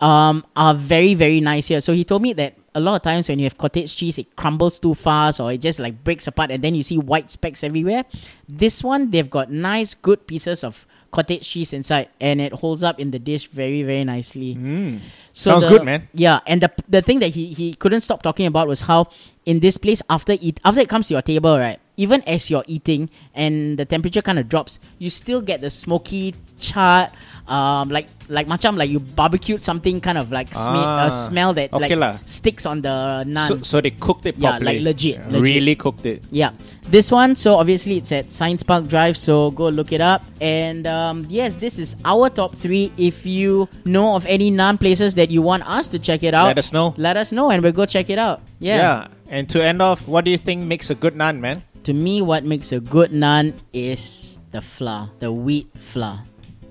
um, 0.00 0.40
are 0.56 0.72
very 0.72 1.12
very 1.12 1.44
nice 1.44 1.68
here. 1.68 1.82
So 1.84 1.92
he 1.92 2.02
told 2.02 2.22
me 2.22 2.32
that 2.32 2.56
a 2.74 2.80
lot 2.80 2.96
of 2.96 3.02
times 3.02 3.28
when 3.28 3.38
you 3.38 3.44
have 3.44 3.58
cottage 3.58 3.94
cheese, 3.96 4.18
it 4.18 4.34
crumbles 4.36 4.78
too 4.78 4.94
fast 4.94 5.40
or 5.40 5.52
it 5.52 5.60
just 5.60 5.78
like 5.78 6.02
breaks 6.04 6.26
apart, 6.26 6.50
and 6.50 6.62
then 6.64 6.74
you 6.74 6.82
see 6.82 6.98
white 6.98 7.30
specks 7.30 7.62
everywhere. 7.62 8.04
This 8.48 8.82
one 8.82 9.10
they've 9.10 9.28
got 9.28 9.50
nice 9.50 9.92
good 9.94 10.26
pieces 10.26 10.64
of 10.64 10.86
cottage 11.10 11.46
cheese 11.46 11.74
inside, 11.74 12.08
and 12.20 12.40
it 12.40 12.52
holds 12.54 12.82
up 12.82 12.98
in 12.98 13.10
the 13.10 13.18
dish 13.18 13.46
very 13.48 13.82
very 13.82 14.04
nicely. 14.04 14.54
Hmm. 14.54 14.96
So 15.32 15.50
Sounds 15.50 15.64
the- 15.64 15.70
good, 15.70 15.84
man. 15.84 16.08
Yeah, 16.14 16.40
and 16.46 16.62
the 16.62 16.70
the 16.88 17.02
thing 17.02 17.18
that 17.20 17.34
he 17.34 17.52
he 17.52 17.74
couldn't 17.74 18.00
stop 18.00 18.22
talking 18.22 18.46
about 18.46 18.66
was 18.68 18.80
how 18.88 19.08
in 19.44 19.60
this 19.60 19.76
place 19.76 20.00
after 20.08 20.36
eat 20.40 20.58
after 20.64 20.80
it 20.80 20.88
comes 20.88 21.08
to 21.08 21.14
your 21.14 21.22
table, 21.22 21.58
right? 21.58 21.78
Even 21.96 22.22
as 22.26 22.48
you're 22.50 22.64
eating 22.66 23.10
and 23.34 23.76
the 23.78 23.84
temperature 23.84 24.22
kind 24.22 24.38
of 24.38 24.48
drops, 24.48 24.80
you 24.98 25.10
still 25.10 25.42
get 25.42 25.60
the 25.60 25.68
smoky 25.68 26.34
charred 26.58 27.10
um, 27.48 27.88
like 27.90 28.06
like 28.28 28.46
macam 28.46 28.78
like 28.78 28.88
you 28.88 29.00
barbecued 29.00 29.62
something 29.62 30.00
kind 30.00 30.16
of 30.16 30.30
like 30.30 30.48
Ah, 30.54 31.04
uh, 31.04 31.10
smell 31.10 31.52
that 31.52 31.74
okay 31.74 31.92
like 31.94 31.98
lah. 31.98 32.16
sticks 32.24 32.64
on 32.64 32.80
the 32.80 33.24
naan. 33.26 33.48
So, 33.48 33.56
so 33.58 33.80
they 33.82 33.90
cooked 33.90 34.24
it 34.26 34.38
Yeah, 34.38 34.56
properly. 34.56 34.78
like 34.78 34.84
legit, 34.94 35.26
legit. 35.28 35.42
Really 35.42 35.74
cooked 35.74 36.06
it. 36.06 36.22
Yeah. 36.30 36.52
This 36.88 37.10
one, 37.10 37.34
so 37.36 37.56
obviously 37.56 37.98
it's 37.98 38.10
at 38.12 38.32
Science 38.32 38.62
Park 38.62 38.86
Drive, 38.86 39.16
so 39.18 39.50
go 39.52 39.68
look 39.68 39.92
it 39.92 40.00
up. 40.00 40.22
And 40.40 40.86
um, 40.86 41.26
yes, 41.28 41.56
this 41.56 41.78
is 41.78 41.96
our 42.04 42.30
top 42.30 42.54
three. 42.54 42.90
If 42.96 43.26
you 43.26 43.68
know 43.84 44.14
of 44.16 44.24
any 44.26 44.50
naan 44.50 44.78
places 44.80 45.14
that 45.16 45.30
you 45.30 45.42
want 45.42 45.68
us 45.68 45.88
to 45.88 45.98
check 45.98 46.22
it 46.22 46.32
out, 46.32 46.46
Let 46.46 46.58
us 46.58 46.72
know. 46.72 46.94
let 46.96 47.16
us 47.18 47.32
know 47.32 47.50
and 47.50 47.60
we'll 47.62 47.72
go 47.76 47.84
check 47.86 48.08
it 48.08 48.18
out. 48.18 48.40
Yeah. 48.60 48.76
Yeah. 48.76 49.08
And 49.28 49.48
to 49.50 49.64
end 49.64 49.82
off, 49.82 50.06
what 50.06 50.24
do 50.24 50.30
you 50.30 50.38
think 50.38 50.64
makes 50.64 50.90
a 50.90 50.94
good 50.94 51.14
naan, 51.14 51.40
man? 51.40 51.62
To 51.84 51.92
me, 51.92 52.22
what 52.22 52.44
makes 52.44 52.70
a 52.72 52.78
good 52.80 53.10
naan 53.10 53.54
is 53.72 54.38
the 54.52 54.60
flour, 54.60 55.10
the 55.18 55.32
wheat 55.32 55.66
flour. 55.76 56.22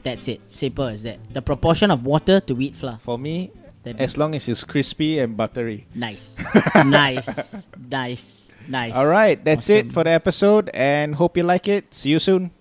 That's 0.03 0.27
it. 0.27 0.39
Simple 0.49 0.85
as 0.85 1.03
that. 1.03 1.19
The 1.33 1.41
proportion 1.41 1.91
of 1.91 2.05
water 2.05 2.39
to 2.39 2.55
wheat 2.55 2.75
flour. 2.75 2.97
For 2.99 3.17
me, 3.19 3.51
That- 3.83 3.99
as 3.99 4.17
long 4.17 4.35
as 4.35 4.47
it's 4.47 4.63
crispy 4.63 5.19
and 5.19 5.35
buttery. 5.35 5.85
Nice. 5.95 6.39
nice. 6.85 7.67
Nice. 7.89 8.53
Nice. 8.69 8.93
All 8.95 9.07
right, 9.07 9.43
that's 9.43 9.65
Awesome. 9.69 9.87
it 9.89 9.91
for 9.91 10.03
the 10.05 10.11
episode 10.11 10.69
and 10.73 11.15
hope 11.15 11.35
you 11.35 11.43
like 11.43 11.67
it. 11.67 11.93
See 11.93 12.09
you 12.11 12.19
soon. 12.19 12.51